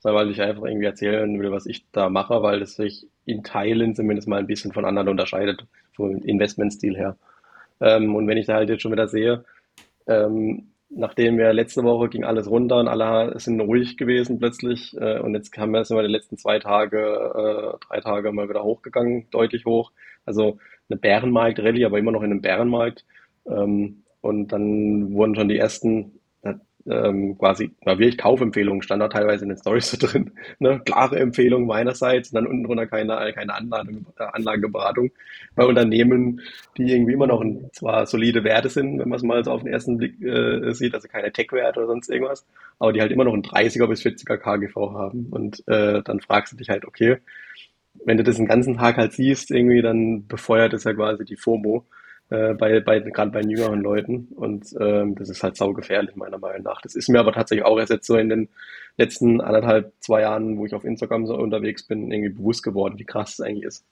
[0.00, 3.42] sondern weil ich einfach irgendwie erzählen will, was ich da mache, weil das sich in
[3.42, 7.16] Teilen zumindest mal ein bisschen von anderen unterscheidet, vom Investmentstil her.
[7.80, 9.44] Ähm, und wenn ich da halt jetzt schon wieder sehe,
[10.06, 15.18] ähm, nachdem wir letzte Woche ging alles runter und alle sind ruhig gewesen plötzlich äh,
[15.18, 18.62] und jetzt haben wir sind wir die letzten zwei Tage, äh, drei Tage mal wieder
[18.62, 19.92] hochgegangen, deutlich hoch.
[20.24, 23.04] Also eine Bärenmarkt-Rallye, aber immer noch in einem Bärenmarkt.
[23.46, 26.12] Ähm, und dann wurden schon die ersten
[26.86, 30.32] ähm, quasi, na, wirklich Kaufempfehlungen stand da teilweise in den Stories so drin.
[30.58, 30.80] Ne?
[30.84, 35.10] Klare Empfehlung meinerseits und dann unten drunter keine, keine Anlage, Anlageberatung
[35.54, 36.40] bei Unternehmen,
[36.76, 39.62] die irgendwie immer noch ein, zwar solide Werte sind, wenn man es mal so auf
[39.62, 42.46] den ersten Blick äh, sieht, also keine Tech-Werte oder sonst irgendwas,
[42.78, 45.26] aber die halt immer noch ein 30er bis 40er KGV haben.
[45.30, 47.18] Und äh, dann fragst du dich halt, okay,
[48.04, 51.36] wenn du das den ganzen Tag halt siehst, irgendwie, dann befeuert es ja quasi die
[51.36, 51.84] FOMO
[52.30, 54.28] äh, bei, bei gerade bei jüngeren Leuten.
[54.34, 56.80] Und ähm, das ist halt saugefährlich, meiner Meinung nach.
[56.80, 58.48] Das ist mir aber tatsächlich auch erst jetzt so in den
[58.96, 63.04] letzten anderthalb, zwei Jahren, wo ich auf Instagram so unterwegs bin, irgendwie bewusst geworden, wie
[63.04, 63.84] krass es eigentlich ist.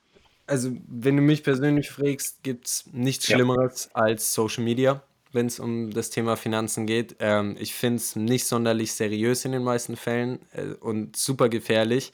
[0.46, 4.02] Also, wenn du mich persönlich fragst, gibt es nichts Schlimmeres ja.
[4.02, 7.16] als Social Media, wenn es um das Thema Finanzen geht.
[7.20, 12.12] Ähm, ich finde es nicht sonderlich seriös in den meisten Fällen äh, und super gefährlich.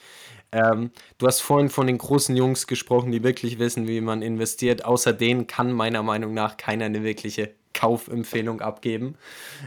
[0.52, 4.84] Ähm, du hast vorhin von den großen Jungs gesprochen, die wirklich wissen, wie man investiert.
[4.84, 9.16] Außer denen kann meiner Meinung nach keiner eine wirkliche Kaufempfehlung abgeben.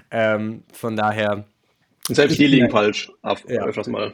[0.10, 1.46] Ähm, von daher.
[2.08, 3.64] Selbst die liegen falsch, ja.
[3.64, 4.14] öfters mal.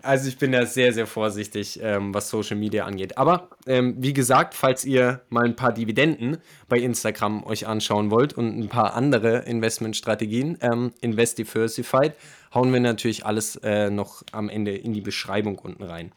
[0.00, 3.18] Also ich bin da sehr, sehr vorsichtig, ähm, was Social Media angeht.
[3.18, 6.38] Aber ähm, wie gesagt, falls ihr mal ein paar Dividenden
[6.68, 12.14] bei Instagram euch anschauen wollt und ein paar andere Investmentstrategien, ähm, Invest Diversified,
[12.54, 16.12] hauen wir natürlich alles äh, noch am Ende in die Beschreibung unten rein.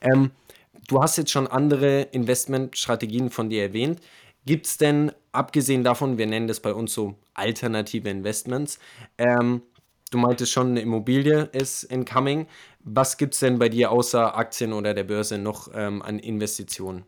[0.00, 0.30] Ähm,
[0.88, 4.00] du hast jetzt schon andere Investmentstrategien von dir erwähnt.
[4.44, 8.78] Gibt es denn, abgesehen davon, wir nennen das bei uns so alternative Investments,
[9.18, 9.62] ähm,
[10.16, 12.46] du meintest schon, eine Immobilie ist incoming.
[12.80, 17.04] Was gibt es denn bei dir außer Aktien oder der Börse noch ähm, an Investitionen?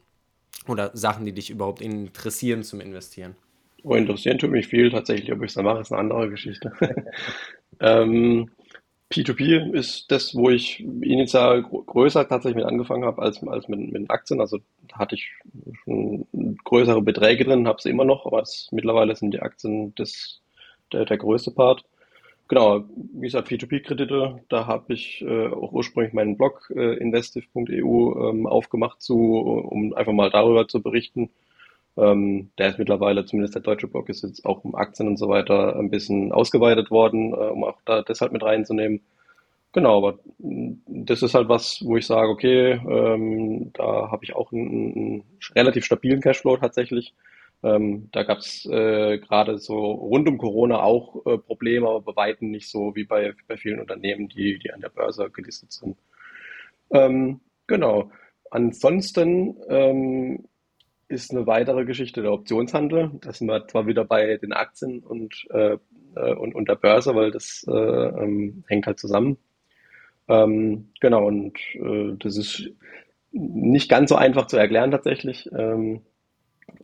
[0.66, 3.36] Oder Sachen, die dich überhaupt interessieren zum Investieren?
[3.84, 5.32] Oh, interessieren tut mich viel tatsächlich.
[5.32, 6.72] Ob ich es dann mache, ist eine andere Geschichte.
[7.80, 8.50] ähm,
[9.10, 14.10] P2P ist das, wo ich initial größer tatsächlich mit angefangen habe als, als mit, mit
[14.10, 14.40] Aktien.
[14.40, 14.58] Also
[14.92, 15.30] hatte ich
[15.84, 16.26] schon
[16.64, 20.40] größere Beträge drin, habe sie immer noch, aber es, mittlerweile sind die Aktien das,
[20.92, 21.84] der, der größte Part.
[22.48, 22.84] Genau,
[23.14, 29.02] wie gesagt, P2P-Kredite, da habe ich äh, auch ursprünglich meinen Blog äh, investive.eu ähm, aufgemacht,
[29.02, 31.28] zu, um einfach mal darüber zu berichten.
[31.98, 35.28] Ähm, der ist mittlerweile, zumindest der deutsche Blog, ist jetzt auch um Aktien und so
[35.28, 39.02] weiter ein bisschen ausgeweitet worden, äh, um auch da deshalb mit reinzunehmen.
[39.72, 44.52] Genau, aber das ist halt was, wo ich sage, okay, ähm, da habe ich auch
[44.52, 47.14] einen, einen relativ stabilen Cashflow tatsächlich.
[47.62, 52.16] Ähm, da gab es äh, gerade so rund um Corona auch äh, Probleme, aber bei
[52.16, 55.96] weitem nicht so wie bei, bei vielen Unternehmen, die, die an der Börse gelistet sind.
[56.90, 58.10] Ähm, genau.
[58.50, 60.48] Ansonsten ähm,
[61.08, 63.10] ist eine weitere Geschichte der Optionshandel.
[63.20, 65.78] Da sind wir zwar wieder bei den Aktien und, äh,
[66.14, 69.38] äh und, und der Börse, weil das äh, ähm, hängt halt zusammen.
[70.28, 72.70] Ähm, genau, und äh, das ist
[73.32, 75.48] nicht ganz so einfach zu erklären tatsächlich.
[75.56, 76.02] Ähm,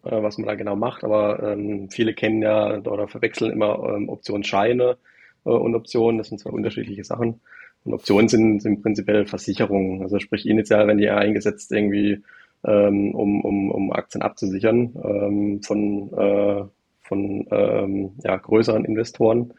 [0.04, 4.08] äh, was man da genau macht, aber ähm, viele kennen ja oder verwechseln immer ähm,
[4.08, 4.96] Optionsscheine
[5.44, 6.18] äh, und Optionen.
[6.18, 7.40] Das sind zwei unterschiedliche Sachen.
[7.84, 10.02] Und Optionen sind, sind prinzipiell Versicherungen.
[10.02, 12.22] Also sprich initial werden die eingesetzt irgendwie,
[12.64, 16.64] ähm, um, um, um Aktien abzusichern ähm, von, äh,
[17.02, 19.52] von ähm, ja, größeren Investoren.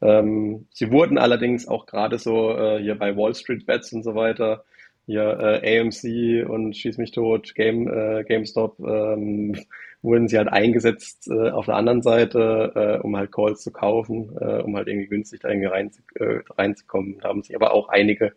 [0.00, 4.14] Ähm, sie wurden allerdings auch gerade so äh, hier bei Wall Street Bets und so
[4.14, 4.64] weiter
[5.06, 9.56] hier äh, AMC und Schieß mich tot, Game, äh, GameStop, ähm,
[10.02, 14.36] wurden sie halt eingesetzt äh, auf der anderen Seite, äh, um halt Calls zu kaufen,
[14.40, 17.18] äh, um halt irgendwie günstig da irgendwie rein, äh, reinzukommen.
[17.20, 18.32] Da haben sich aber auch einige,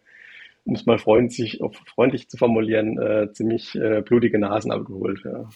[0.66, 1.60] um es mal freundlich,
[1.94, 5.22] freundlich zu formulieren, äh, ziemlich äh, blutige Nasen abgeholt.
[5.24, 5.50] Ja.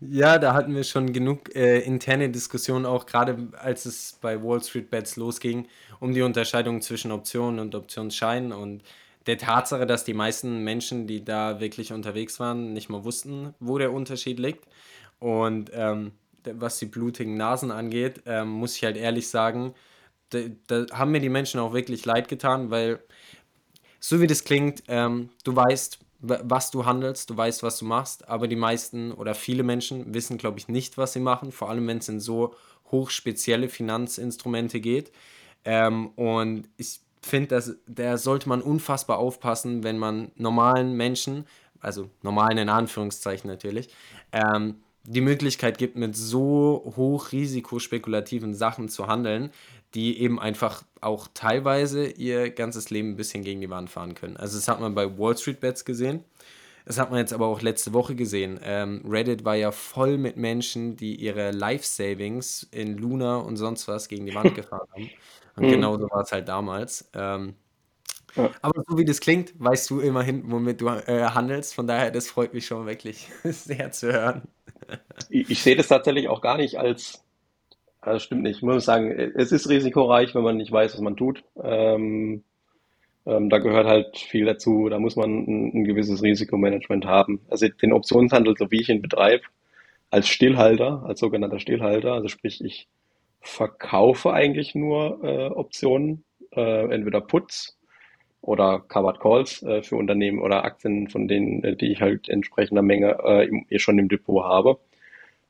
[0.00, 4.60] Ja, da hatten wir schon genug äh, interne Diskussionen, auch gerade als es bei Wall
[4.60, 5.68] Street Bets losging,
[6.00, 8.82] um die Unterscheidung zwischen Optionen und Optionsscheinen und
[9.26, 13.78] der Tatsache, dass die meisten Menschen, die da wirklich unterwegs waren, nicht mal wussten, wo
[13.78, 14.66] der Unterschied liegt.
[15.18, 16.12] Und ähm,
[16.44, 19.74] was die blutigen Nasen angeht, ähm, muss ich halt ehrlich sagen,
[20.30, 23.00] da, da, haben mir die Menschen auch wirklich leid getan, weil
[23.98, 28.28] so wie das klingt, ähm, du weißt, was du handelst, du weißt, was du machst,
[28.28, 31.86] aber die meisten oder viele Menschen wissen, glaube ich, nicht, was sie machen, vor allem
[31.88, 32.54] wenn es in so
[32.90, 35.12] hochspezielle Finanzinstrumente geht.
[35.64, 41.46] Ähm, und ich finde, dass da sollte man unfassbar aufpassen, wenn man normalen Menschen,
[41.80, 43.88] also normalen in Anführungszeichen natürlich,
[44.32, 49.50] ähm, die Möglichkeit gibt, mit so hochrisikospekulativen Sachen zu handeln,
[49.94, 54.36] die eben einfach auch teilweise ihr ganzes Leben ein bisschen gegen die Wand fahren können.
[54.36, 56.24] Also das hat man bei Wall Street Bets gesehen.
[56.84, 58.60] Das hat man jetzt aber auch letzte Woche gesehen.
[58.62, 63.88] Ähm, Reddit war ja voll mit Menschen, die ihre Life Savings in Luna und sonst
[63.88, 65.10] was gegen die Wand gefahren haben.
[65.56, 65.70] Und mhm.
[65.70, 67.10] genau so war es halt damals.
[67.14, 67.54] Ähm,
[68.36, 68.50] ja.
[68.60, 71.74] Aber so wie das klingt, weißt du immerhin, womit du äh, handelst.
[71.74, 74.42] Von daher, das freut mich schon wirklich sehr zu hören.
[75.30, 77.24] Ich, ich sehe das tatsächlich auch gar nicht als,
[78.00, 78.58] also stimmt nicht.
[78.58, 81.42] Ich muss sagen, es ist risikoreich, wenn man nicht weiß, was man tut.
[81.62, 82.44] Ähm,
[83.24, 84.88] ähm, da gehört halt viel dazu.
[84.90, 87.40] Da muss man ein, ein, gewisses Risikomanagement haben.
[87.48, 89.44] Also den Optionshandel, so wie ich ihn betreibe,
[90.10, 92.86] als Stillhalter, als sogenannter Stillhalter, also sprich, ich
[93.40, 97.78] verkaufe eigentlich nur äh, Optionen, äh, entweder Puts
[98.40, 102.82] oder Covered Calls äh, für Unternehmen oder Aktien, von denen, äh, die ich halt entsprechender
[102.82, 104.78] Menge äh, eh schon im Depot habe.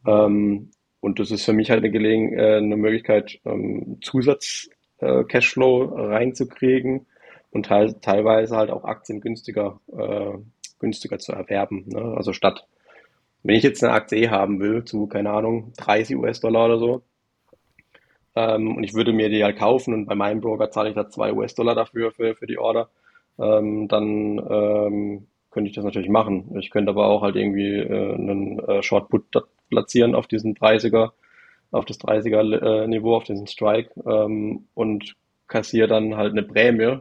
[0.07, 0.70] Ähm,
[1.01, 7.07] und das ist für mich halt eine, Gelegen äh, eine Möglichkeit, ähm, Zusatz-Cashflow äh, reinzukriegen
[7.51, 10.38] und teil teilweise halt auch Aktien günstiger, äh,
[10.79, 11.85] günstiger zu erwerben.
[11.87, 12.14] Ne?
[12.16, 12.66] Also statt,
[13.42, 17.03] wenn ich jetzt eine Aktie haben will zu, keine Ahnung, 30 US-Dollar oder so,
[18.37, 21.09] ähm, und ich würde mir die halt kaufen und bei meinem Broker zahle ich da
[21.09, 22.90] 2 US-Dollar dafür, für, für die Order,
[23.38, 26.55] ähm, dann ähm, könnte ich das natürlich machen.
[26.59, 29.25] Ich könnte aber auch halt irgendwie äh, einen äh, Short Put
[29.70, 31.12] platzieren auf diesen 30er,
[31.70, 35.16] auf das 30er äh, Niveau, auf diesen Strike ähm, und
[35.49, 36.99] kassiere dann halt eine Prämie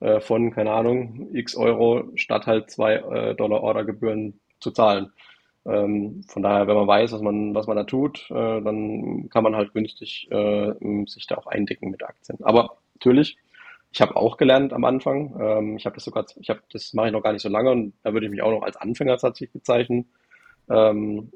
[0.00, 5.12] äh, von, keine Ahnung, x Euro statt halt 2 äh, Dollar Ordergebühren zu zahlen.
[5.66, 9.44] Ähm, von daher, wenn man weiß, was man, was man da tut, äh, dann kann
[9.44, 10.72] man halt günstig äh,
[11.06, 12.38] sich da auch eindecken mit Aktien.
[12.42, 13.36] Aber natürlich,
[13.92, 15.34] ich habe auch gelernt am Anfang.
[15.40, 17.70] Ähm, ich habe das sogar, ich habe das mache ich noch gar nicht so lange
[17.70, 20.06] und da würde ich mich auch noch als Anfänger tatsächlich bezeichnen.
[20.70, 21.30] Ähm,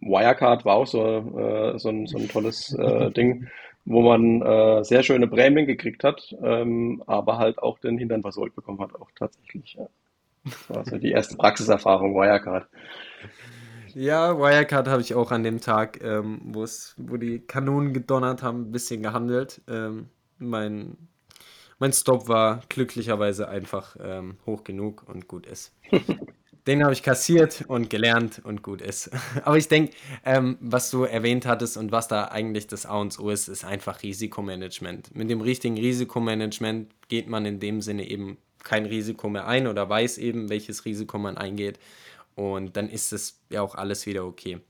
[0.00, 3.48] Wirecard war auch so, äh, so, ein, so ein tolles äh, Ding,
[3.84, 8.54] wo man äh, sehr schöne Prämien gekriegt hat, ähm, aber halt auch den Hintern versohlt
[8.54, 9.74] bekommen hat, auch tatsächlich.
[9.74, 9.88] Ja.
[10.50, 12.66] Das war so die erste Praxiserfahrung Wirecard.
[13.94, 18.72] Ja, Wirecard habe ich auch an dem Tag, ähm, wo die Kanonen gedonnert haben, ein
[18.72, 19.60] bisschen gehandelt.
[19.68, 20.08] Ähm,
[20.38, 20.96] mein,
[21.78, 25.74] mein Stop war glücklicherweise einfach ähm, hoch genug und gut ist.
[26.66, 29.10] Den habe ich kassiert und gelernt und gut ist.
[29.44, 33.18] Aber ich denke, ähm, was du erwähnt hattest und was da eigentlich das A und
[33.18, 35.14] O ist, ist einfach Risikomanagement.
[35.16, 39.88] Mit dem richtigen Risikomanagement geht man in dem Sinne eben kein Risiko mehr ein oder
[39.88, 41.78] weiß eben, welches Risiko man eingeht.
[42.34, 44.60] Und dann ist es ja auch alles wieder okay.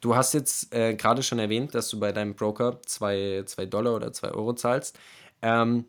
[0.00, 4.12] Du hast jetzt äh, gerade schon erwähnt, dass du bei deinem Broker 2 Dollar oder
[4.12, 4.98] 2 Euro zahlst.
[5.42, 5.84] Ähm,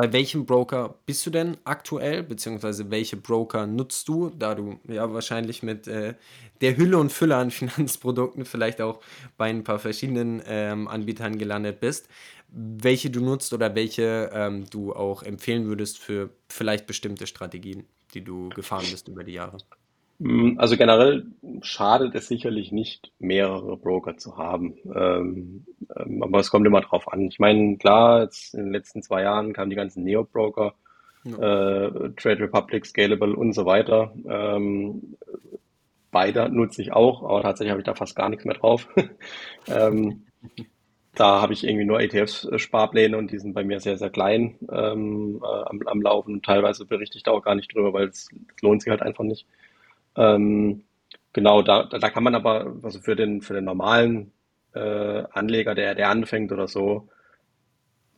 [0.00, 5.12] bei welchem Broker bist du denn aktuell, beziehungsweise welche Broker nutzt du, da du ja
[5.12, 6.14] wahrscheinlich mit äh,
[6.62, 9.00] der Hülle und Fülle an Finanzprodukten vielleicht auch
[9.36, 12.08] bei ein paar verschiedenen ähm, Anbietern gelandet bist,
[12.52, 17.84] welche du nutzt oder welche ähm, du auch empfehlen würdest für vielleicht bestimmte Strategien,
[18.14, 19.58] die du gefahren bist über die Jahre?
[20.18, 21.26] Mm, also generell
[21.62, 24.74] schadet es sicherlich nicht, mehrere Broker zu haben.
[24.94, 25.64] Ähm,
[25.96, 27.28] ähm, aber es kommt immer drauf an.
[27.28, 30.74] Ich meine, klar, jetzt in den letzten zwei Jahren kamen die ganzen Neo-Broker,
[31.24, 31.86] ja.
[31.86, 34.12] äh, Trade Republic, Scalable und so weiter.
[34.28, 35.16] Ähm,
[36.10, 38.88] beide nutze ich auch, aber tatsächlich habe ich da fast gar nichts mehr drauf.
[39.68, 40.26] ähm,
[41.14, 45.42] da habe ich irgendwie nur ETFs-Sparpläne und die sind bei mir sehr, sehr klein ähm,
[45.42, 46.42] äh, am, am Laufen.
[46.42, 48.28] Teilweise berichte ich da auch gar nicht drüber, weil es
[48.62, 49.46] lohnt sich halt einfach nicht.
[50.16, 50.84] Ähm,
[51.32, 54.32] genau, da, da kann man aber, also für den, für den normalen
[54.74, 57.08] äh, Anleger, der, der anfängt oder so,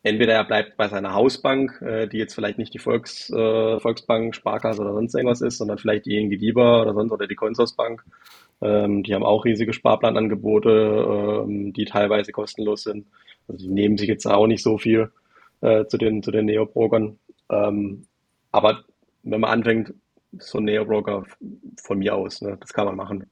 [0.02, 4.34] entweder er bleibt bei seiner Hausbank, äh, die jetzt vielleicht nicht die Volks, äh, Volksbank,
[4.34, 8.04] Sparkasse oder sonst irgendwas ist, sondern vielleicht die ING DIBA oder sonst oder die Consorsbank.
[8.62, 13.06] Ähm, die haben auch riesige Sparplanangebote, ähm, die teilweise kostenlos sind.
[13.48, 15.10] Also die nehmen sich jetzt auch nicht so viel
[15.60, 17.18] äh, zu den, zu den Neobrokern.
[17.50, 18.06] Ähm,
[18.52, 18.84] aber
[19.22, 19.94] wenn man anfängt,
[20.38, 21.24] so ein Neo-Broker
[21.82, 22.40] von mir aus.
[22.40, 22.56] Ne?
[22.60, 23.26] Das kann man machen.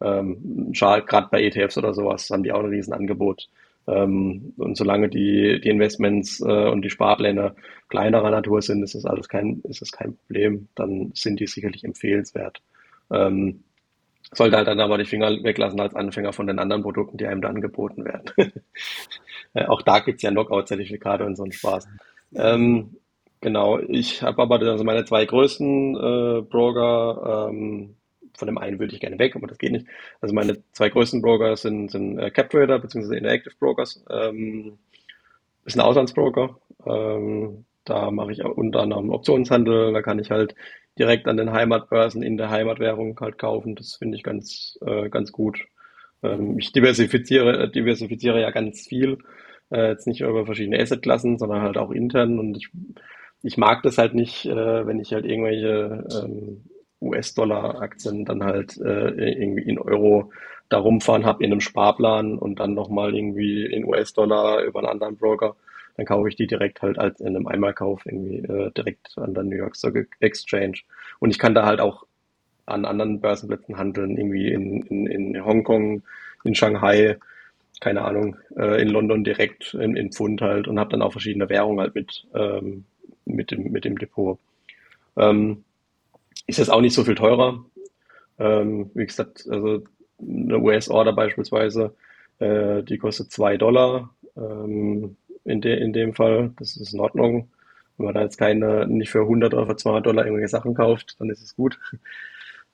[0.00, 3.48] Ähm, Gerade bei ETFs oder sowas haben die auch ein Riesenangebot.
[3.86, 7.54] Ähm, und solange die, die Investments äh, und die Sparpläne
[7.88, 10.68] kleinerer Natur sind, ist das alles kein, ist das kein Problem.
[10.74, 12.62] Dann sind die sicherlich empfehlenswert.
[13.10, 13.64] Ähm,
[14.32, 17.42] sollte halt dann aber die Finger weglassen als Anfänger von den anderen Produkten, die einem
[17.42, 18.30] da angeboten werden.
[19.54, 21.88] äh, auch da gibt's ja Knockout-Zertifikate und so einen Spaß.
[22.34, 22.96] Ähm,
[23.44, 27.94] Genau, ich habe aber also meine zwei größten äh, Broker, ähm,
[28.34, 29.86] von dem einen würde ich gerne weg, aber das geht nicht.
[30.22, 33.18] Also meine zwei größten Broker sind, sind äh, CapTrader bzw.
[33.18, 34.02] Interactive Brokers.
[34.08, 34.78] Ähm,
[35.66, 36.58] ist ein Auslandsbroker.
[36.86, 39.92] Ähm, da mache ich unter anderem Optionshandel.
[39.92, 40.54] Da kann ich halt
[40.98, 43.74] direkt an den Heimatbörsen in der Heimatwährung halt kaufen.
[43.74, 45.66] Das finde ich ganz, äh, ganz gut.
[46.22, 49.18] Ähm, ich diversifiziere, diversifiziere ja ganz viel.
[49.70, 52.38] Äh, jetzt nicht über verschiedene Assetklassen, sondern halt auch intern.
[52.38, 52.70] Und ich,
[53.42, 56.64] ich mag das halt nicht, äh, wenn ich halt irgendwelche ähm,
[57.00, 60.32] US-Dollar-Aktien dann halt äh, irgendwie in Euro
[60.70, 65.16] da rumfahren habe in einem Sparplan und dann nochmal irgendwie in US-Dollar über einen anderen
[65.16, 65.56] Broker.
[65.96, 69.44] Dann kaufe ich die direkt halt als in einem Einmalkauf irgendwie äh, direkt an der
[69.44, 70.78] New York Stock Exchange.
[71.20, 72.04] Und ich kann da halt auch
[72.66, 76.02] an anderen Börsenplätzen handeln, irgendwie in, in, in Hongkong,
[76.44, 77.18] in Shanghai,
[77.80, 81.48] keine Ahnung, äh, in London direkt in, in Pfund halt und habe dann auch verschiedene
[81.48, 82.84] Währungen halt mit, ähm,
[83.24, 84.38] mit, dem, mit dem Depot.
[85.16, 85.64] Ähm,
[86.46, 87.64] ist jetzt auch nicht so viel teurer.
[88.38, 89.84] Ähm, wie gesagt, also
[90.20, 91.94] eine US-Order beispielsweise,
[92.38, 96.52] äh, die kostet zwei Dollar ähm, in, de, in dem Fall.
[96.58, 97.48] Das ist in Ordnung.
[97.96, 101.16] Wenn man da jetzt keine, nicht für 100 oder für 200 Dollar irgendwelche Sachen kauft,
[101.18, 101.78] dann ist es gut.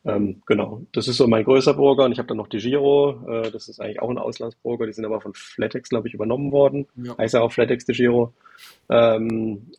[0.02, 3.22] Ähm, genau, das ist so mein größter Broker und ich habe dann noch die Giro,
[3.28, 6.52] äh, das ist eigentlich auch ein Auslandsbroker, die sind aber von Flatex, glaube ich, übernommen
[6.52, 6.86] worden.
[6.96, 7.18] Ja.
[7.18, 8.32] Heißt ja auch Flatex de Giro.
[8.88, 9.72] Ähm,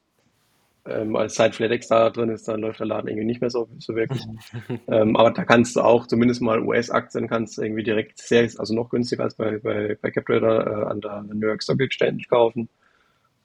[0.86, 3.68] ähm, als seit FedEx da drin ist, dann läuft der Laden irgendwie nicht mehr so,
[3.78, 4.24] so wirklich.
[4.88, 8.74] ähm, aber da kannst du auch zumindest mal US-Aktien kannst du irgendwie direkt sehr, also
[8.74, 12.68] noch günstiger als bei, bei, bei CapTrader äh, an der New York Stock Exchange kaufen.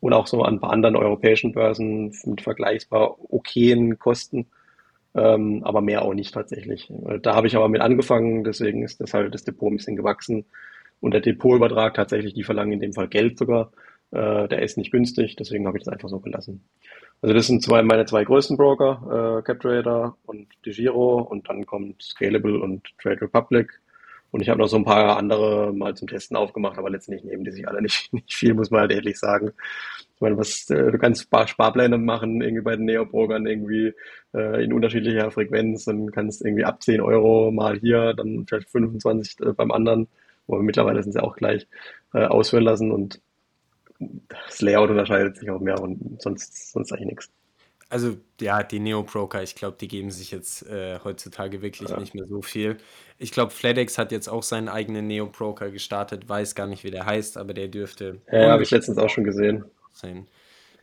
[0.07, 4.47] Und auch so an ein paar anderen europäischen Börsen mit vergleichbar okayen Kosten.
[5.17, 6.93] Ähm, aber mehr auch nicht tatsächlich.
[7.23, 10.45] Da habe ich aber mit angefangen, deswegen ist das halt das Depot ein bisschen gewachsen.
[11.01, 13.73] Und der Depotübertrag tatsächlich, die verlangen in dem Fall Geld sogar.
[14.13, 16.63] Äh, der ist nicht günstig, deswegen habe ich das einfach so gelassen.
[17.21, 22.01] Also das sind zwei, meine zwei größten Broker, äh, CapTrader und DeGiro und dann kommt
[22.01, 23.81] Scalable und Trade Republic.
[24.31, 27.45] Und ich habe noch so ein paar andere mal zum Testen aufgemacht, aber letztendlich nehmen
[27.45, 29.53] die sich alle nicht, nicht viel, muss man halt ehrlich sagen.
[30.15, 33.93] Ich meine, was, äh, du kannst Spar Sparpläne machen, irgendwie bei den Neo-Brokern irgendwie
[34.35, 39.41] äh, in unterschiedlicher Frequenz und kannst irgendwie ab 10 Euro mal hier, dann vielleicht 25
[39.41, 40.09] äh, beim anderen,
[40.47, 41.67] wo mittlerweile sind sie auch gleich,
[42.15, 43.21] äh, ausführen lassen und
[43.99, 47.31] das Layout unterscheidet sich auch mehr und sonst, sonst eigentlich nichts.
[47.89, 52.01] Also ja, die Neo-Broker, ich glaube, die geben sich jetzt äh, heutzutage wirklich ja.
[52.01, 52.79] nicht mehr so viel.
[53.19, 57.07] Ich glaube, FedEx hat jetzt auch seinen eigenen Neo-Broker gestartet, weiß gar nicht, wie der
[57.07, 58.21] heißt, aber der dürfte.
[58.31, 59.65] Ja, habe ich letztens auch schon gesehen.
[59.93, 60.27] Sein,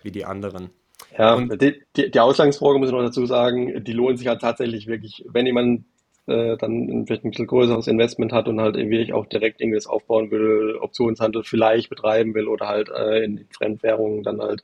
[0.02, 0.70] wie die anderen.
[1.18, 4.42] Ja, und die, die, die Ausgangsfrage muss ich noch dazu sagen, die lohnen sich halt
[4.42, 5.84] tatsächlich wirklich, wenn jemand
[6.28, 10.32] äh, dann vielleicht ein bisschen größeres Investment hat und halt irgendwie auch direkt irgendwas aufbauen
[10.32, 14.64] will, Optionshandel vielleicht betreiben will oder halt äh, in, in Fremdwährungen dann halt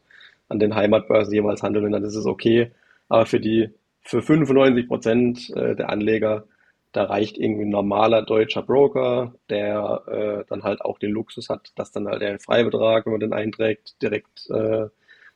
[0.50, 2.72] an den Heimatbörsen jeweils handeln, dann ist es okay.
[3.08, 3.70] Aber für die,
[4.02, 6.46] für 95 Prozent äh, der Anleger,
[6.92, 11.72] da reicht irgendwie ein normaler deutscher Broker, der äh, dann halt auch den Luxus hat,
[11.76, 14.88] dass dann halt der Freibetrag, wenn man den einträgt, direkt äh,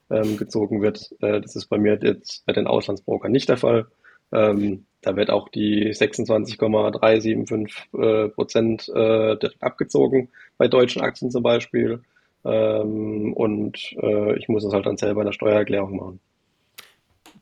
[0.10, 1.14] ähm, gezogen wird.
[1.22, 3.88] Äh, das ist bei mir jetzt bei den Auslandsbrokern nicht der Fall.
[4.32, 11.44] Ähm, da wird auch die 26,375 äh, Prozent äh, direkt abgezogen bei deutschen Aktien zum
[11.44, 12.02] Beispiel.
[12.46, 16.20] Ähm, und äh, ich muss es halt dann selber in der Steuererklärung machen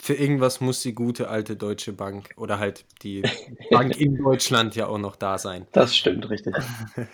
[0.02, 3.22] für irgendwas muss die gute alte Deutsche Bank oder halt die
[3.70, 5.68] Bank in Deutschland ja auch noch da sein.
[5.74, 6.56] Das stimmt, richtig.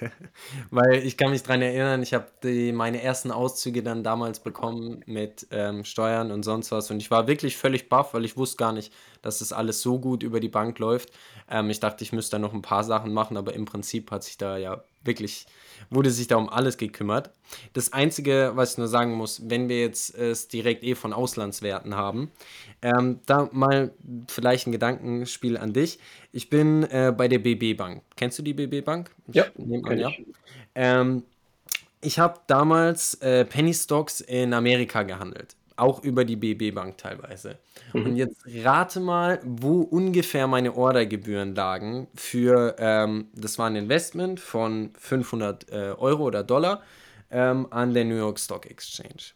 [0.71, 2.27] Weil ich kann mich daran erinnern, ich habe
[2.71, 7.27] meine ersten Auszüge dann damals bekommen mit ähm, Steuern und sonst was und ich war
[7.27, 8.93] wirklich völlig baff, weil ich wusste gar nicht,
[9.27, 11.11] dass das alles so gut über die Bank läuft.
[11.49, 14.23] Ähm, ich dachte, ich müsste da noch ein paar Sachen machen, aber im Prinzip hat
[14.23, 15.45] sich da ja wirklich
[15.89, 17.29] wurde sich da um alles gekümmert.
[17.73, 21.95] Das Einzige, was ich nur sagen muss, wenn wir jetzt es direkt eh von Auslandswerten
[21.95, 22.31] haben,
[22.81, 23.91] ähm, da mal
[24.27, 25.99] vielleicht ein Gedankenspiel an dich.
[26.31, 28.03] Ich bin äh, bei der BB Bank.
[28.15, 29.11] Kennst du die BB Bank?
[29.27, 30.09] Ich ja, nehme an, ja.
[30.09, 30.25] Ich,
[30.75, 31.23] ähm,
[32.01, 37.59] ich habe damals äh, Penny Stocks in Amerika gehandelt auch über die BB Bank teilweise.
[37.93, 38.05] Mhm.
[38.05, 44.39] Und jetzt rate mal, wo ungefähr meine Ordergebühren lagen für, ähm, das war ein Investment
[44.39, 46.81] von 500 äh, Euro oder Dollar
[47.31, 49.33] ähm, an der New York Stock Exchange.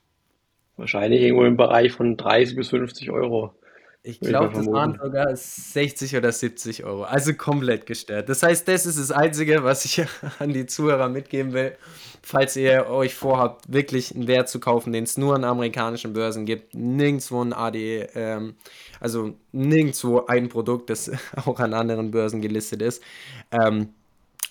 [0.77, 3.53] Wahrscheinlich irgendwo im Bereich von 30 bis 50 Euro.
[4.03, 7.03] Ich glaube, das waren sogar 60 oder 70 Euro.
[7.03, 8.29] Also komplett gestört.
[8.29, 10.03] Das heißt, das ist das Einzige, was ich
[10.39, 11.77] an die Zuhörer mitgeben will.
[12.23, 16.47] Falls ihr euch vorhabt, wirklich einen Wert zu kaufen, den es nur an amerikanischen Börsen
[16.47, 18.55] gibt, nirgendwo ein AD, ähm,
[18.99, 21.11] also nirgendwo ein Produkt, das
[21.45, 23.03] auch an anderen Börsen gelistet ist,
[23.51, 23.89] ähm,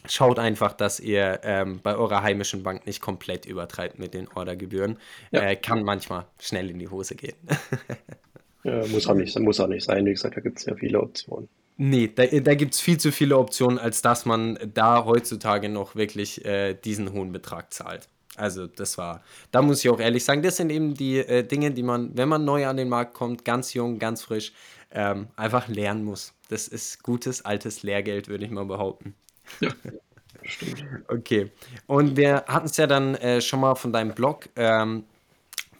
[0.08, 4.96] schaut einfach, dass ihr ähm, bei eurer heimischen Bank nicht komplett übertreibt mit den Ordergebühren.
[5.32, 5.42] Ja.
[5.42, 7.36] Äh, kann manchmal schnell in die Hose gehen.
[8.64, 10.04] Ja, muss, auch nicht, muss auch nicht sein.
[10.04, 11.48] Wie gesagt, da gibt es ja viele Optionen.
[11.76, 15.96] Nee, da, da gibt es viel zu viele Optionen, als dass man da heutzutage noch
[15.96, 18.08] wirklich äh, diesen hohen Betrag zahlt.
[18.36, 21.70] Also das war, da muss ich auch ehrlich sagen, das sind eben die äh, Dinge,
[21.70, 24.52] die man, wenn man neu an den Markt kommt, ganz jung, ganz frisch,
[24.92, 26.34] ähm, einfach lernen muss.
[26.48, 29.14] Das ist gutes, altes Lehrgeld, würde ich mal behaupten.
[29.60, 29.70] Ja.
[30.42, 30.84] Stimmt.
[31.08, 31.50] Okay.
[31.86, 34.48] Und wir hatten es ja dann äh, schon mal von deinem Blog.
[34.56, 35.04] Ähm,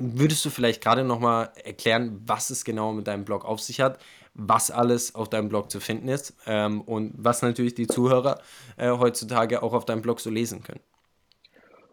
[0.00, 3.80] würdest du vielleicht gerade noch mal erklären, was es genau mit deinem Blog auf sich
[3.80, 3.98] hat,
[4.34, 8.40] was alles auf deinem Blog zu finden ist ähm, und was natürlich die Zuhörer
[8.76, 10.80] äh, heutzutage auch auf deinem Blog so lesen können?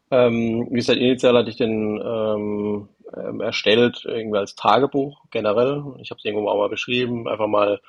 [0.10, 5.84] Ähm, wie gesagt, initial hatte ich den ähm, ähm, erstellt, irgendwie als Tagebuch generell.
[6.00, 7.82] Ich habe es irgendwo auch mal beschrieben, einfach mal,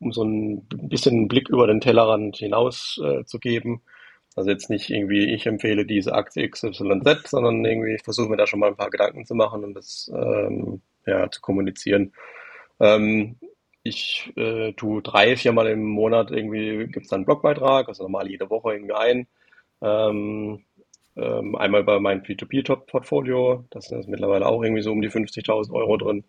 [0.00, 3.82] um so ein bisschen einen Blick über den Tellerrand hinaus äh, zu geben.
[4.36, 8.46] Also jetzt nicht irgendwie, ich empfehle diese Aktie XYZ, sondern irgendwie, ich versuche mir da
[8.46, 12.12] schon mal ein paar Gedanken zu machen und das ähm, ja, zu kommunizieren.
[12.78, 13.36] Ähm,
[13.82, 18.50] ich äh, tue drei, viermal im Monat irgendwie, gibt es einen Blogbeitrag, also normal jede
[18.50, 19.26] Woche irgendwie ein.
[19.82, 20.64] Ähm,
[21.16, 25.96] ähm, einmal bei meinem P2P-Portfolio, da ist mittlerweile auch irgendwie so um die 50.000 Euro
[25.96, 26.24] drin.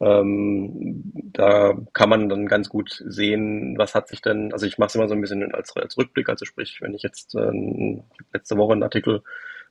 [0.00, 4.88] Ähm, da kann man dann ganz gut sehen, was hat sich denn, also ich mache
[4.88, 8.56] es immer so ein bisschen als, als Rückblick, also sprich, wenn ich jetzt äh, letzte
[8.56, 9.22] Woche einen Artikel,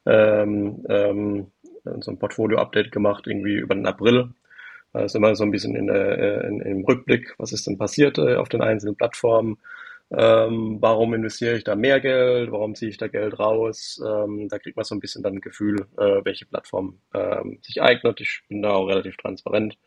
[0.05, 1.47] ähm, ähm,
[1.99, 4.29] so ein Portfolio-Update gemacht, irgendwie über den April.
[4.93, 8.17] Da ist immer so ein bisschen in, äh, in, im Rückblick, was ist denn passiert
[8.17, 9.57] äh, auf den einzelnen Plattformen,
[10.11, 12.51] ähm, warum investiere ich da mehr Geld?
[12.51, 13.99] Warum ziehe ich da Geld raus?
[14.05, 17.81] Ähm, da kriegt man so ein bisschen dann ein Gefühl, äh, welche Plattform ähm, sich
[17.81, 18.21] eignet.
[18.21, 19.77] Ich bin da auch relativ transparent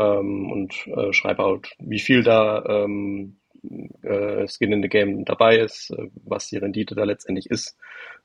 [0.00, 3.36] ähm, und äh, schreibe halt, wie viel da ähm,
[4.02, 7.76] äh, Skin in the Game dabei ist, äh, was die Rendite da letztendlich ist.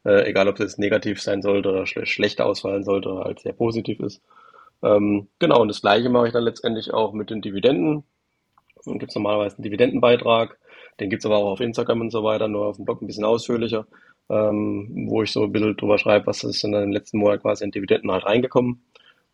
[0.05, 3.53] Äh, egal, ob es negativ sein sollte oder schle schlechter ausfallen sollte oder halt sehr
[3.53, 4.21] positiv ist.
[4.83, 8.03] Ähm, genau, und das gleiche mache ich dann letztendlich auch mit den Dividenden.
[8.85, 10.57] Dann gibt es normalerweise einen Dividendenbeitrag
[10.99, 13.25] den gibt's aber auch auf Instagram und so weiter, nur auf dem Blog ein bisschen
[13.25, 13.85] ausführlicher,
[14.29, 17.63] ähm, wo ich so ein bisschen drüber schreibe, was ist in den letzten Monaten quasi
[17.65, 18.83] in Dividenden halt reingekommen.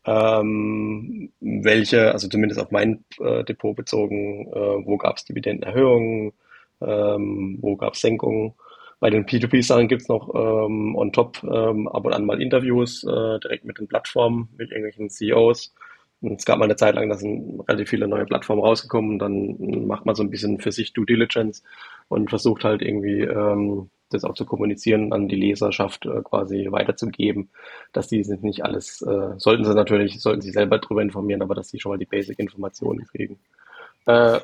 [0.06, 6.34] Ähm, welche, also zumindest auf mein äh, Depot bezogen, äh, wo gab's Dividendenerhöhungen,
[6.82, 8.54] ähm, wo gab's Senkungen.
[9.00, 13.40] Bei den P2P-Sachen gibt's noch ähm, on top ähm, ab und an mal Interviews äh,
[13.40, 15.74] direkt mit den Plattformen, mit irgendwelchen CEOs
[16.22, 19.18] es gab mal eine Zeit lang, da sind relativ viele neue Plattformen rausgekommen.
[19.18, 21.64] Dann macht man so ein bisschen für sich Due Diligence
[22.10, 27.50] und versucht halt irgendwie ähm, das auch zu kommunizieren, an die Leserschaft äh, quasi weiterzugeben,
[27.94, 31.56] dass die sind nicht alles, äh, sollten sie natürlich, sollten sie selber darüber informieren, aber
[31.56, 33.40] dass sie schon mal die Basic-Informationen kriegen.
[34.06, 34.40] Äh,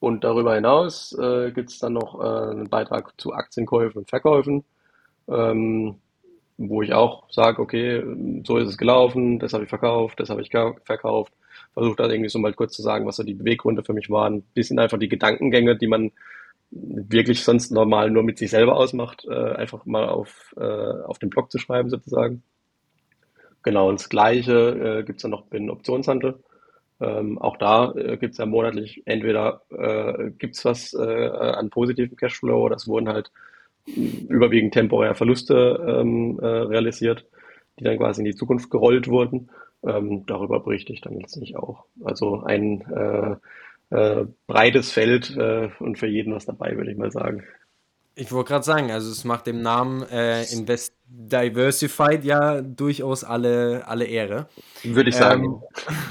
[0.00, 4.64] und darüber hinaus äh, gibt es dann noch äh, einen Beitrag zu Aktienkäufen und Verkäufen.
[5.28, 5.96] Ähm,
[6.58, 8.02] wo ich auch sage, okay,
[8.44, 11.32] so ist es gelaufen, das habe ich verkauft, das habe ich verkauft.
[11.72, 14.42] Versuche da irgendwie so mal kurz zu sagen, was so die Beweggründe für mich waren.
[14.56, 16.10] Das sind einfach die Gedankengänge, die man
[16.70, 21.30] wirklich sonst normal nur mit sich selber ausmacht, äh, einfach mal auf, äh, auf den
[21.30, 22.42] Blog zu schreiben sozusagen.
[23.62, 26.42] Genau, und das Gleiche äh, gibt es dann noch den Optionshandel.
[27.00, 31.70] Ähm, auch da äh, gibt es ja monatlich entweder äh, gibt es was äh, an
[31.70, 33.30] positiven Cashflow oder es wurden halt
[33.86, 37.24] überwiegend temporär Verluste ähm, äh, realisiert,
[37.78, 39.50] die dann quasi in die Zukunft gerollt wurden.
[39.86, 41.84] Ähm, darüber berichte ich dann letztlich auch.
[42.04, 43.36] Also ein äh,
[43.90, 47.44] äh, breites Feld äh, und für jeden was dabei, würde ich mal sagen.
[48.14, 53.84] Ich wollte gerade sagen, also es macht dem Namen äh, Invest Diversified ja durchaus alle,
[53.86, 54.48] alle Ehre.
[54.82, 55.62] Würde ich sagen.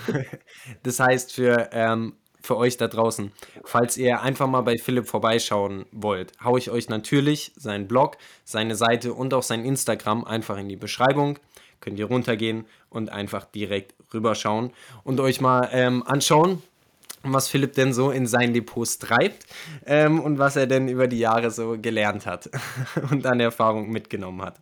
[0.07, 0.23] Ähm,
[0.83, 2.13] das heißt, für ähm,
[2.47, 3.31] für euch da draußen.
[3.65, 8.75] Falls ihr einfach mal bei Philipp vorbeischauen wollt, haue ich euch natürlich seinen Blog, seine
[8.75, 11.37] Seite und auch sein Instagram einfach in die Beschreibung.
[11.81, 14.71] Könnt ihr runtergehen und einfach direkt rüberschauen
[15.03, 16.63] und euch mal ähm, anschauen,
[17.33, 19.45] was Philipp denn so in seinen Depots treibt
[19.85, 22.49] ähm, und was er denn über die Jahre so gelernt hat
[23.11, 24.59] und an Erfahrung mitgenommen hat.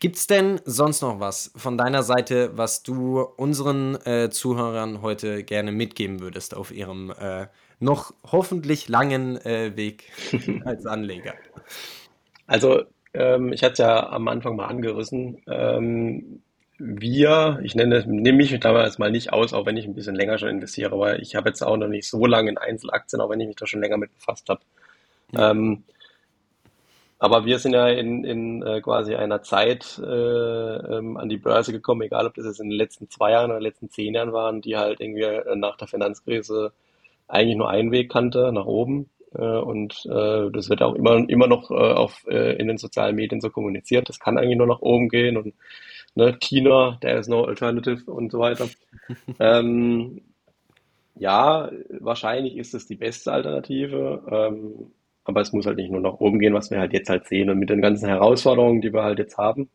[0.00, 5.44] Gibt es denn sonst noch was von deiner Seite, was du unseren äh, Zuhörern heute
[5.44, 7.46] gerne mitgeben würdest auf ihrem äh,
[7.80, 10.10] noch hoffentlich langen äh, Weg
[10.64, 11.34] als Anleger?
[12.46, 12.82] Also,
[13.14, 15.40] ähm, ich hatte es ja am Anfang mal angerissen.
[15.46, 16.42] Ähm,
[16.78, 20.38] wir, ich nenne, nehme mich damals mal nicht aus, auch wenn ich ein bisschen länger
[20.38, 23.40] schon investiere, weil ich habe jetzt auch noch nicht so lange in Einzelaktien, auch wenn
[23.40, 24.60] ich mich da schon länger mit befasst habe.
[25.32, 25.50] Ja.
[25.50, 25.84] Ähm,
[27.18, 31.72] aber wir sind ja in, in äh, quasi einer Zeit äh, ähm, an die Börse
[31.72, 34.60] gekommen, egal ob das jetzt in den letzten zwei Jahren oder letzten zehn Jahren waren,
[34.60, 36.72] die halt irgendwie äh, nach der Finanzkrise
[37.28, 39.08] eigentlich nur einen Weg kannte, nach oben.
[39.34, 43.40] Äh, und äh, das wird auch immer, immer noch äh, auf, in den sozialen Medien
[43.40, 44.08] so kommuniziert.
[44.08, 45.54] Das kann eigentlich nur nach oben gehen und
[46.14, 48.68] ne, China, there is no alternative und so weiter.
[49.40, 50.22] ähm,
[51.14, 54.22] ja, wahrscheinlich ist es die beste Alternative.
[54.30, 54.92] Ähm,
[55.24, 57.50] aber es muss halt nicht nur nach oben gehen, was wir halt jetzt halt sehen.
[57.50, 59.70] Und mit den ganzen Herausforderungen, die wir halt jetzt haben,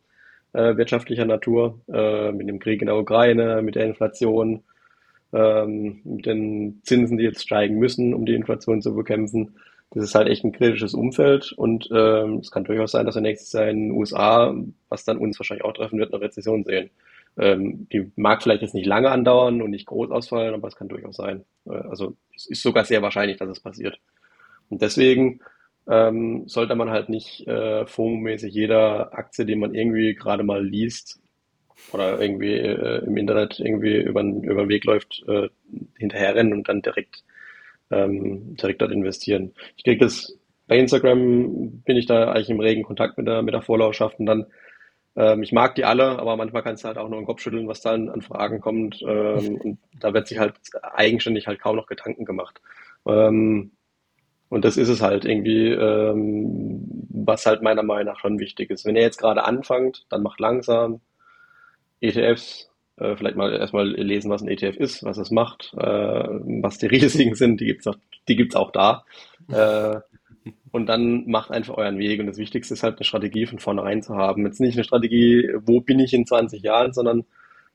[0.52, 4.62] äh, wirtschaftlicher Natur, äh, mit dem Krieg in der Ukraine, mit der Inflation,
[5.32, 9.56] ähm, mit den Zinsen, die jetzt steigen müssen, um die Inflation zu bekämpfen,
[9.90, 13.22] das ist halt echt ein kritisches Umfeld und ähm, es kann durchaus sein, dass wir
[13.22, 14.54] nächstes Jahr in den USA,
[14.88, 16.90] was dann uns wahrscheinlich auch treffen wird, eine Rezession sehen.
[17.38, 20.88] Ähm, die mag vielleicht jetzt nicht lange andauern und nicht groß ausfallen, aber es kann
[20.88, 21.44] durchaus sein.
[21.66, 23.98] Äh, also es ist sogar sehr wahrscheinlich, dass es passiert.
[24.68, 25.40] Und deswegen
[25.88, 31.20] ähm, sollte man halt nicht äh, FOMO-mäßig jeder Aktie, die man irgendwie gerade mal liest
[31.92, 35.48] oder irgendwie äh, im Internet irgendwie über, über den Weg läuft, äh,
[35.98, 37.24] hinterherrennen und dann direkt,
[37.90, 39.52] ähm, direkt dort investieren.
[39.76, 40.36] Ich kriege das
[40.66, 44.26] bei Instagram bin ich da eigentlich im regen Kontakt mit der, mit der Vorlaufschaft und
[44.26, 44.46] dann
[45.16, 47.68] ähm, ich mag die alle, aber manchmal kannst du halt auch nur den Kopf schütteln,
[47.68, 49.02] was dann an Fragen kommt.
[49.02, 52.60] Ähm, und da wird sich halt eigenständig halt kaum noch Gedanken gemacht.
[53.06, 53.72] Ähm,
[54.48, 58.84] und das ist es halt irgendwie, ähm, was halt meiner Meinung nach schon wichtig ist.
[58.84, 61.00] Wenn ihr jetzt gerade anfangt, dann macht langsam
[62.00, 62.69] ETFs,
[63.00, 66.86] äh, vielleicht mal erstmal lesen, was ein ETF ist, was es macht, äh, was die
[66.88, 67.96] Risiken sind, die gibt's auch,
[68.26, 69.04] gibt's auch da.
[69.50, 70.00] Äh,
[70.72, 72.20] und dann macht einfach euren Weg.
[72.20, 74.46] Und das Wichtigste ist halt eine Strategie von vornherein zu haben.
[74.46, 77.24] Jetzt nicht eine Strategie, wo bin ich in 20 Jahren, sondern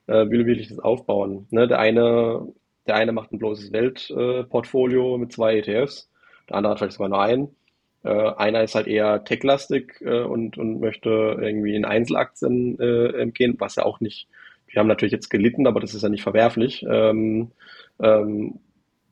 [0.06, 1.46] äh, wie will ich das aufbauen.
[1.50, 1.68] Ne?
[1.68, 2.46] Der eine,
[2.86, 6.10] der eine macht ein bloßes Weltportfolio äh, mit zwei ETFs,
[6.48, 7.56] der andere hat vielleicht sogar nur einen.
[8.04, 13.56] Äh, einer ist halt eher techlastig äh, und, und möchte irgendwie in Einzelaktien äh, gehen,
[13.58, 14.28] was ja auch nicht,
[14.76, 16.84] wir haben natürlich jetzt gelitten, aber das ist ja nicht verwerflich.
[16.86, 17.50] Ähm,
[17.98, 18.60] ähm,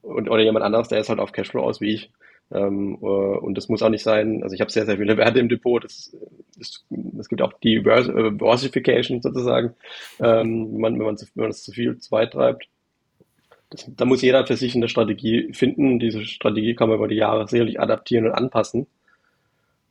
[0.02, 2.12] und, oder jemand anderes, der ist halt auf Cashflow aus wie ich.
[2.52, 5.40] Ähm, äh, und das muss auch nicht sein, also ich habe sehr, sehr viele Werte
[5.40, 6.14] im Depot, das,
[6.58, 6.84] das,
[7.18, 9.74] es gibt auch die Diversification sozusagen,
[10.20, 12.68] ähm, wenn, man, wenn, man, wenn man das zu viel zu weit treibt.
[13.70, 15.98] Das, da muss jeder für sich eine Strategie finden.
[15.98, 18.86] Diese Strategie kann man über die Jahre sicherlich adaptieren und anpassen,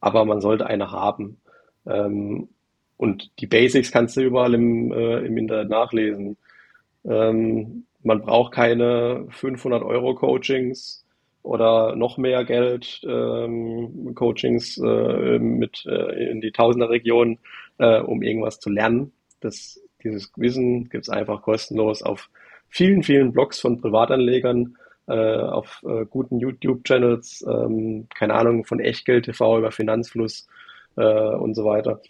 [0.02, 1.42] aber man sollte eine haben.
[1.88, 2.50] Ähm,
[3.04, 6.38] und die Basics kannst du überall im, äh, im Internet nachlesen.
[7.06, 11.04] Ähm, man braucht keine 500 Euro Coachings,
[11.44, 17.38] oder noch mehr Geld, ähm, Coachings äh, mit äh, in die Tausenderregion,
[17.78, 19.12] äh, um irgendwas zu lernen.
[19.42, 22.30] Das, dieses Wissen gibt's einfach kostenlos auf
[22.70, 24.78] vielen, vielen Blogs von Privatanlegern,
[25.08, 30.48] äh, auf äh, guten YouTube-Channels, ähm, keine Ahnung, von Echtgeld TV über Finanzfluss
[30.96, 31.04] äh,
[31.36, 32.02] und so weiter.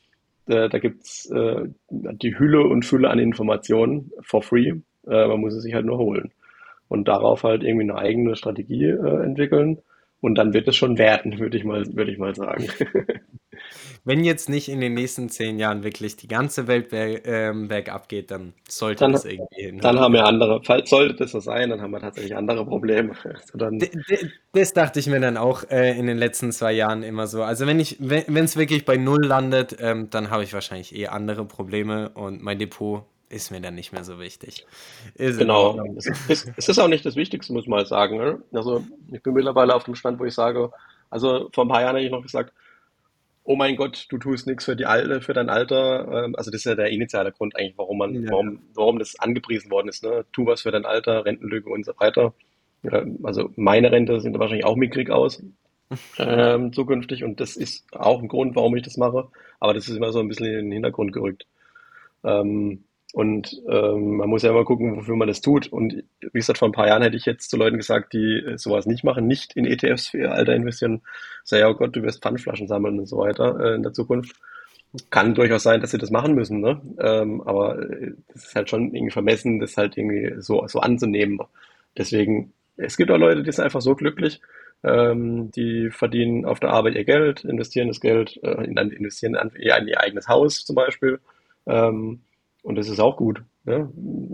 [0.48, 4.70] Äh, da gibt's äh, die Hülle und Fülle an Informationen for free.
[5.08, 6.32] Äh, man muss es sich halt nur holen
[6.88, 9.80] und darauf halt irgendwie eine eigene Strategie äh, entwickeln.
[10.24, 12.70] Und dann wird es schon werden, würde ich mal, würde ich mal sagen.
[14.06, 18.08] Wenn jetzt nicht in den nächsten zehn Jahren wirklich die ganze Welt berg, ähm, bergab
[18.08, 19.80] geht, dann sollte dann, das irgendwie hin.
[19.80, 23.14] Dann haben wir andere, falls sollte das so sein, dann haben wir tatsächlich andere Probleme.
[23.54, 23.70] Also
[24.54, 27.44] das dachte ich mir dann auch äh, in den letzten zwei Jahren immer so.
[27.44, 31.08] Also wenn ich, wenn es wirklich bei null landet, ähm, dann habe ich wahrscheinlich eh
[31.08, 33.04] andere Probleme und mein Depot
[33.34, 34.66] ist mir dann nicht mehr so wichtig.
[35.16, 35.84] Ist genau.
[35.98, 38.18] Es ist, es ist auch nicht das Wichtigste, muss man halt sagen.
[38.18, 38.42] Ne?
[38.54, 40.72] Also ich bin mittlerweile auf dem Stand, wo ich sage,
[41.10, 42.54] also vor ein paar Jahren habe ich noch gesagt,
[43.44, 46.26] oh mein Gott, du tust nichts für die Alte, für dein Alter.
[46.26, 48.32] Ähm, also das ist ja der initiale Grund eigentlich, warum man, ja.
[48.32, 50.04] warum, warum das angepriesen worden ist.
[50.04, 50.26] Ne?
[50.32, 52.34] Tu was für dein Alter, Rentenlüge und so weiter.
[53.24, 55.42] Also meine Rente sind wahrscheinlich auch mickrig aus.
[56.18, 59.30] ähm, zukünftig und das ist auch ein Grund, warum ich das mache,
[59.60, 61.46] aber das ist immer so ein bisschen in den Hintergrund gerückt.
[62.24, 65.68] Ähm, und ähm, man muss ja immer gucken, wofür man das tut.
[65.68, 68.57] Und wie gesagt, vor ein paar Jahren hätte ich jetzt zu Leuten gesagt, die äh,
[68.57, 71.03] sowas nicht machen, nicht in ETFs für ihr Alter investieren.
[71.43, 74.36] Sei ja, oh Gott, du wirst Pfandflaschen sammeln und so weiter äh, in der Zukunft.
[75.11, 76.82] Kann durchaus sein, dass sie das machen müssen, ne?
[76.99, 81.38] Ähm, aber äh, das ist halt schon irgendwie vermessen, das halt irgendwie so, so anzunehmen.
[81.95, 84.41] Deswegen, es gibt auch Leute, die sind einfach so glücklich,
[84.84, 89.49] ähm, die verdienen auf der Arbeit ihr Geld, investieren das Geld, äh, in, investieren in,
[89.49, 91.20] in ihr eigenes Haus zum Beispiel.
[91.68, 92.22] Ähm,
[92.64, 93.43] und das ist auch gut.
[93.66, 93.89] Ja?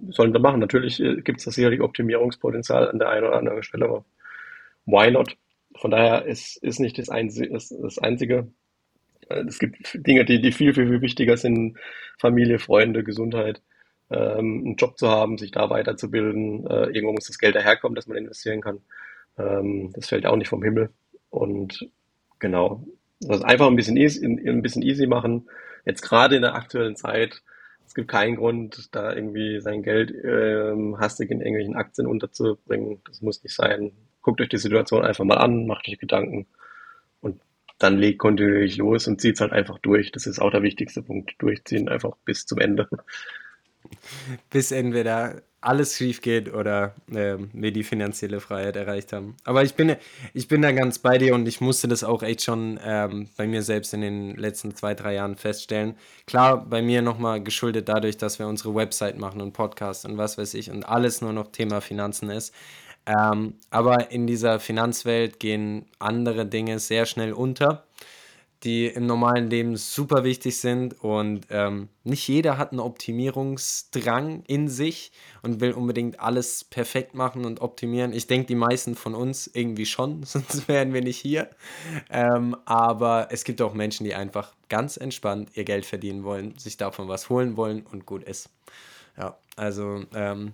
[0.10, 0.60] Sollen wir machen.
[0.62, 4.06] Natürlich äh, gibt es da sicherlich Optimierungspotenzial an der einen oder anderen Stelle, aber
[4.86, 5.36] why not?
[5.76, 8.48] Von daher ist, ist nicht das Einzige, das, das Einzige.
[9.30, 9.78] Äh, es gibt
[10.08, 11.78] Dinge, die, die viel, viel, viel wichtiger sind.
[12.18, 13.62] Familie, Freunde, Gesundheit,
[14.12, 16.68] ähm, einen Job zu haben, sich da weiterzubilden.
[16.68, 18.80] Äh, irgendwo muss das Geld daherkommen, dass man investieren kann.
[19.38, 20.90] Ähm, das fällt auch nicht vom Himmel.
[21.30, 21.90] Und
[22.40, 22.84] genau,
[23.28, 25.50] also einfach ein bisschen easy, ein bisschen easy machen.
[25.86, 27.42] Jetzt gerade in der aktuellen Zeit
[27.90, 33.02] es gibt keinen Grund, da irgendwie sein Geld ähm, hastig in irgendwelchen Aktien unterzubringen.
[33.08, 33.94] Das muss nicht sein.
[34.22, 36.46] Guckt euch die Situation einfach mal an, macht euch Gedanken
[37.20, 37.42] und
[37.80, 40.12] dann legt kontinuierlich los und zieht es halt einfach durch.
[40.12, 41.34] Das ist auch der wichtigste Punkt.
[41.40, 42.88] Durchziehen einfach bis zum Ende.
[44.50, 49.36] Bis entweder alles schief geht oder äh, wir die finanzielle Freiheit erreicht haben.
[49.44, 49.96] Aber ich bin,
[50.34, 53.46] ich bin da ganz bei dir und ich musste das auch echt schon ähm, bei
[53.46, 55.96] mir selbst in den letzten zwei, drei Jahren feststellen.
[56.28, 60.38] Klar, bei mir nochmal geschuldet dadurch, dass wir unsere Website machen und Podcast und was
[60.38, 62.54] weiß ich und alles nur noch Thema Finanzen ist.
[63.06, 67.86] Ähm, aber in dieser Finanzwelt gehen andere Dinge sehr schnell unter
[68.64, 74.68] die im normalen Leben super wichtig sind und ähm, nicht jeder hat einen Optimierungsdrang in
[74.68, 78.12] sich und will unbedingt alles perfekt machen und optimieren.
[78.12, 81.50] Ich denke, die meisten von uns irgendwie schon, sonst wären wir nicht hier.
[82.10, 86.76] Ähm, aber es gibt auch Menschen, die einfach ganz entspannt ihr Geld verdienen wollen, sich
[86.76, 88.50] davon was holen wollen und gut ist.
[89.18, 90.54] Ja, also ähm,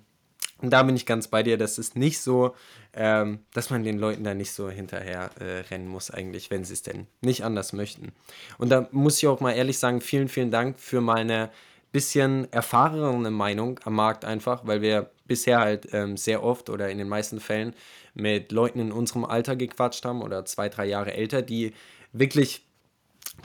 [0.65, 1.59] und da bin ich ganz bei dir.
[1.59, 2.55] Das ist nicht so,
[2.93, 6.73] ähm, dass man den Leuten da nicht so hinterher äh, rennen muss, eigentlich, wenn sie
[6.73, 8.13] es denn nicht anders möchten.
[8.57, 11.51] Und da muss ich auch mal ehrlich sagen, vielen, vielen Dank für meine
[11.91, 16.97] bisschen erfahrenere Meinung am Markt einfach, weil wir bisher halt ähm, sehr oft oder in
[16.97, 17.75] den meisten Fällen
[18.15, 21.75] mit Leuten in unserem Alter gequatscht haben oder zwei, drei Jahre älter, die
[22.11, 22.65] wirklich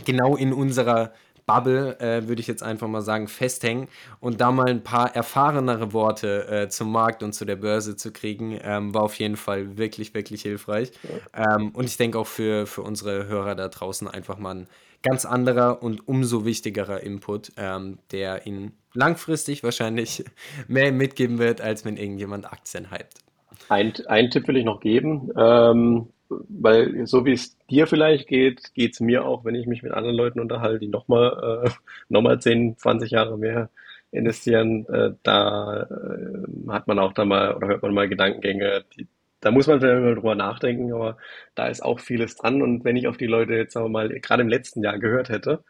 [0.06, 1.12] genau in unserer
[1.50, 3.88] Bubble, äh, würde ich jetzt einfach mal sagen, festhängen
[4.20, 8.12] und da mal ein paar erfahrenere Worte äh, zum Markt und zu der Börse zu
[8.12, 10.92] kriegen, ähm, war auf jeden Fall wirklich, wirklich hilfreich.
[11.34, 14.66] Ähm, und ich denke auch für, für unsere Hörer da draußen einfach mal ein
[15.02, 20.24] ganz anderer und umso wichtigerer Input, ähm, der ihnen langfristig wahrscheinlich
[20.68, 23.24] mehr mitgeben wird, als wenn irgendjemand Aktien hypt.
[23.68, 25.30] Ein, einen Tipp will ich noch geben.
[25.36, 29.82] Ähm, weil so wie es dir vielleicht geht, geht es mir auch, wenn ich mich
[29.82, 31.70] mit anderen Leuten unterhalte, die nochmal äh,
[32.08, 33.70] noch mal 10, 20 Jahre mehr
[34.12, 34.86] investieren.
[34.88, 39.06] Äh, da äh, hat man auch da mal oder hört man mal Gedankengänge, die,
[39.40, 41.16] da muss man vielleicht mal drüber nachdenken, aber
[41.54, 42.62] da ist auch vieles dran.
[42.62, 45.30] Und wenn ich auf die Leute jetzt sagen wir mal gerade im letzten Jahr gehört
[45.30, 45.64] hätte,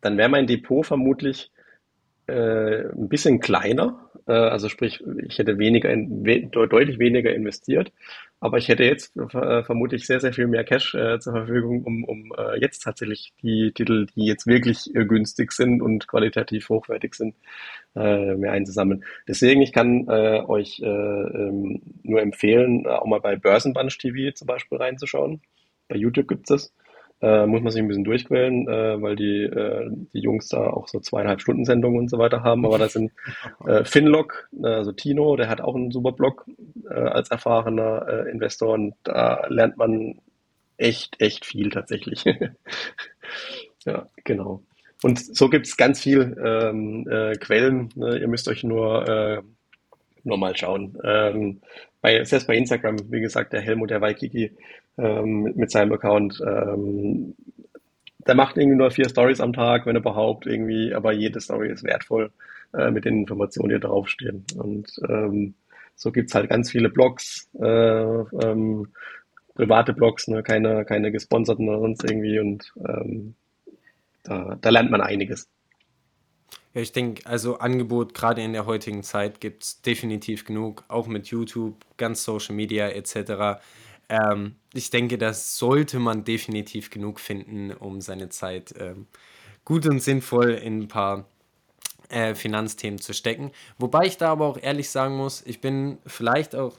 [0.00, 1.50] dann wäre mein Depot vermutlich
[2.26, 4.10] äh, ein bisschen kleiner.
[4.26, 7.92] Äh, also sprich, ich hätte weniger, in, we, deutlich weniger investiert,
[8.42, 12.02] aber ich hätte jetzt äh, vermutlich sehr, sehr viel mehr Cash äh, zur Verfügung, um,
[12.02, 17.14] um äh, jetzt tatsächlich die Titel, die jetzt wirklich äh, günstig sind und qualitativ hochwertig
[17.14, 17.36] sind,
[17.94, 19.04] äh, mehr einzusammeln.
[19.28, 24.48] Deswegen, ich kann äh, euch äh, ähm, nur empfehlen, auch mal bei Börsenbunch TV zum
[24.48, 25.40] Beispiel reinzuschauen.
[25.86, 26.74] Bei YouTube gibt's das.
[27.22, 30.88] Äh, muss man sich ein bisschen durchquälen, äh, weil die, äh, die Jungs da auch
[30.88, 32.66] so zweieinhalb Stunden Sendungen und so weiter haben.
[32.66, 33.12] Aber da sind
[33.66, 36.44] äh, Finlock, äh, also Tino, der hat auch einen super Blog
[36.90, 40.18] äh, als erfahrener Investor und da lernt man
[40.78, 42.24] echt, echt viel tatsächlich.
[43.84, 44.62] ja, genau.
[45.04, 47.90] Und so gibt's ganz viel ähm, äh, Quellen.
[47.94, 48.18] Ne?
[48.18, 49.44] Ihr müsst euch nur,
[50.24, 50.98] nur mal schauen.
[51.04, 51.60] Ähm,
[52.00, 54.52] bei, selbst bei Instagram, wie gesagt, der Helmut, der Waikiki,
[54.98, 56.42] ähm, mit, seinem Account.
[56.46, 57.34] Ähm,
[58.26, 61.84] der macht irgendwie nur vier Stories am Tag, wenn überhaupt irgendwie, aber jede Story ist
[61.84, 62.30] wertvoll
[62.72, 64.44] äh, mit den Informationen, die draufstehen.
[64.56, 65.54] Und ähm,
[65.96, 68.88] so gibt's halt ganz viele Blogs, äh, ähm,
[69.54, 70.42] private Blogs, ne?
[70.42, 73.34] keine, keine gesponserten oder sonst irgendwie und ähm,
[74.22, 75.48] da, da lernt man einiges.
[76.74, 81.06] Ja, ich denke, also Angebot gerade in der heutigen Zeit gibt es definitiv genug, auch
[81.06, 83.60] mit YouTube, ganz Social Media etc.
[84.12, 89.06] Ähm, ich denke, das sollte man definitiv genug finden, um seine Zeit ähm,
[89.64, 91.24] gut und sinnvoll in ein paar
[92.10, 93.52] äh, Finanzthemen zu stecken.
[93.78, 96.76] Wobei ich da aber auch ehrlich sagen muss, ich bin vielleicht auch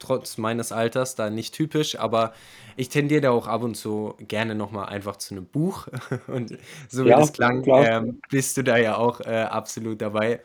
[0.00, 2.32] trotz meines Alters da nicht typisch, aber
[2.76, 5.86] ich tendiere da auch ab und zu gerne nochmal einfach zu einem Buch.
[6.26, 6.58] und
[6.88, 10.40] so wie ja, das klang, ähm, bist du da ja auch äh, absolut dabei.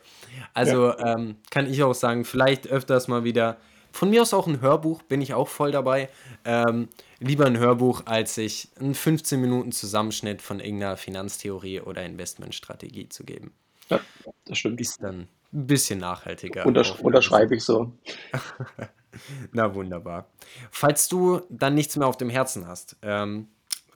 [0.54, 1.16] Also ja.
[1.16, 3.56] ähm, kann ich auch sagen, vielleicht öfters mal wieder
[3.92, 6.08] von mir aus auch ein Hörbuch, bin ich auch voll dabei.
[6.44, 6.88] Ähm,
[7.20, 13.24] lieber ein Hörbuch, als sich einen 15 Minuten Zusammenschnitt von irgendeiner Finanztheorie oder Investmentstrategie zu
[13.24, 13.52] geben.
[13.88, 14.00] Ja,
[14.44, 14.80] das stimmt.
[14.80, 16.66] Ist dann ein bisschen nachhaltiger.
[16.66, 17.92] Untersch unterschreibe ich so.
[19.52, 20.28] Na wunderbar.
[20.70, 23.48] Falls du dann nichts mehr auf dem Herzen hast, ähm,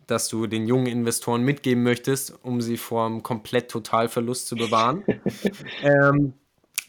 [0.07, 5.05] dass du den jungen Investoren mitgeben möchtest, um sie vor einem komplett Totalverlust zu bewahren,
[5.83, 6.35] ähm,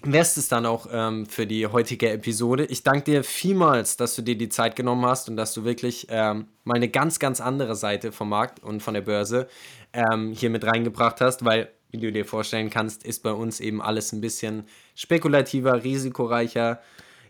[0.03, 2.65] wärst es dann auch ähm, für die heutige Episode.
[2.65, 6.07] Ich danke dir vielmals, dass du dir die Zeit genommen hast und dass du wirklich
[6.09, 9.47] ähm, mal eine ganz, ganz andere Seite vom Markt und von der Börse
[9.93, 13.81] ähm, hier mit reingebracht hast, weil, wie du dir vorstellen kannst, ist bei uns eben
[13.81, 16.81] alles ein bisschen spekulativer, risikoreicher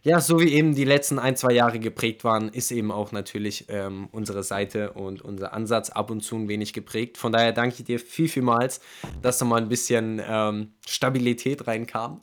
[0.04, 3.66] ja, so wie eben die letzten ein, zwei Jahre geprägt waren, ist eben auch natürlich
[3.70, 7.18] ähm, unsere Seite und unser Ansatz ab und zu ein wenig geprägt.
[7.18, 8.82] Von daher danke ich dir viel, vielmals,
[9.22, 12.20] dass da mal ein bisschen ähm, Stabilität reinkam.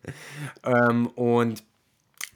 [0.64, 1.62] ähm, und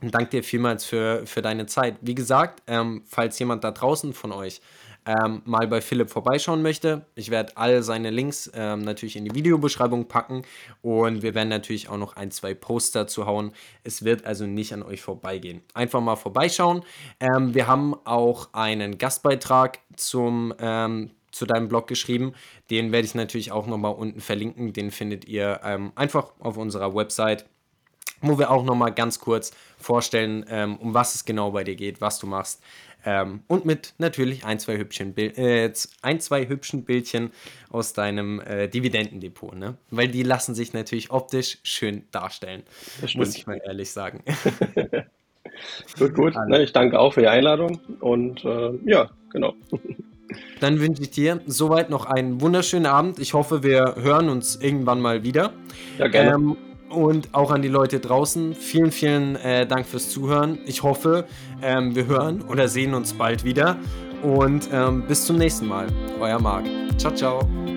[0.03, 1.97] danke dir vielmals für, für deine Zeit.
[2.03, 4.61] Wie gesagt, ähm, falls jemand da draußen von euch
[5.07, 9.35] ähm, mal bei Philipp vorbeischauen möchte, ich werde all seine Links ähm, natürlich in die
[9.35, 10.43] Videobeschreibung packen
[10.83, 13.53] und wir werden natürlich auch noch ein, zwei Poster zu hauen.
[13.83, 15.63] Es wird also nicht an euch vorbeigehen.
[15.75, 16.83] Einfach mal vorbeischauen.
[17.21, 22.33] Ähm, wir haben auch einen Gastbeitrag zum ähm, zu deinem Blog geschrieben.
[22.71, 24.73] Den werde ich natürlich auch nochmal unten verlinken.
[24.73, 27.45] Den findet ihr ähm, einfach auf unserer Website
[28.27, 32.01] wo wir auch nochmal ganz kurz vorstellen, ähm, um was es genau bei dir geht,
[32.01, 32.63] was du machst.
[33.05, 37.31] Ähm, und mit natürlich ein, zwei hübschen, Bil äh, ein, zwei hübschen Bildchen
[37.71, 39.77] aus deinem äh, Dividendendepot, ne?
[39.91, 42.63] Weil die lassen sich natürlich optisch schön darstellen.
[43.15, 44.23] Muss ich mal ehrlich sagen.
[45.99, 46.35] gut, gut.
[46.49, 49.55] Ne, ich danke auch für die Einladung und äh, ja, genau.
[50.61, 53.19] Dann wünsche ich dir soweit noch einen wunderschönen Abend.
[53.21, 55.53] Ich hoffe, wir hören uns irgendwann mal wieder.
[55.99, 56.35] Ja, gerne.
[56.35, 56.57] Ähm,
[56.95, 58.55] und auch an die Leute draußen.
[58.55, 60.59] Vielen, vielen äh, Dank fürs Zuhören.
[60.67, 61.27] Ich hoffe,
[61.63, 63.77] ähm, wir hören oder sehen uns bald wieder.
[64.23, 65.89] Und ähm, bis zum nächsten Mal.
[66.21, 66.65] Euer Marc.
[66.99, 67.74] Ciao, ciao.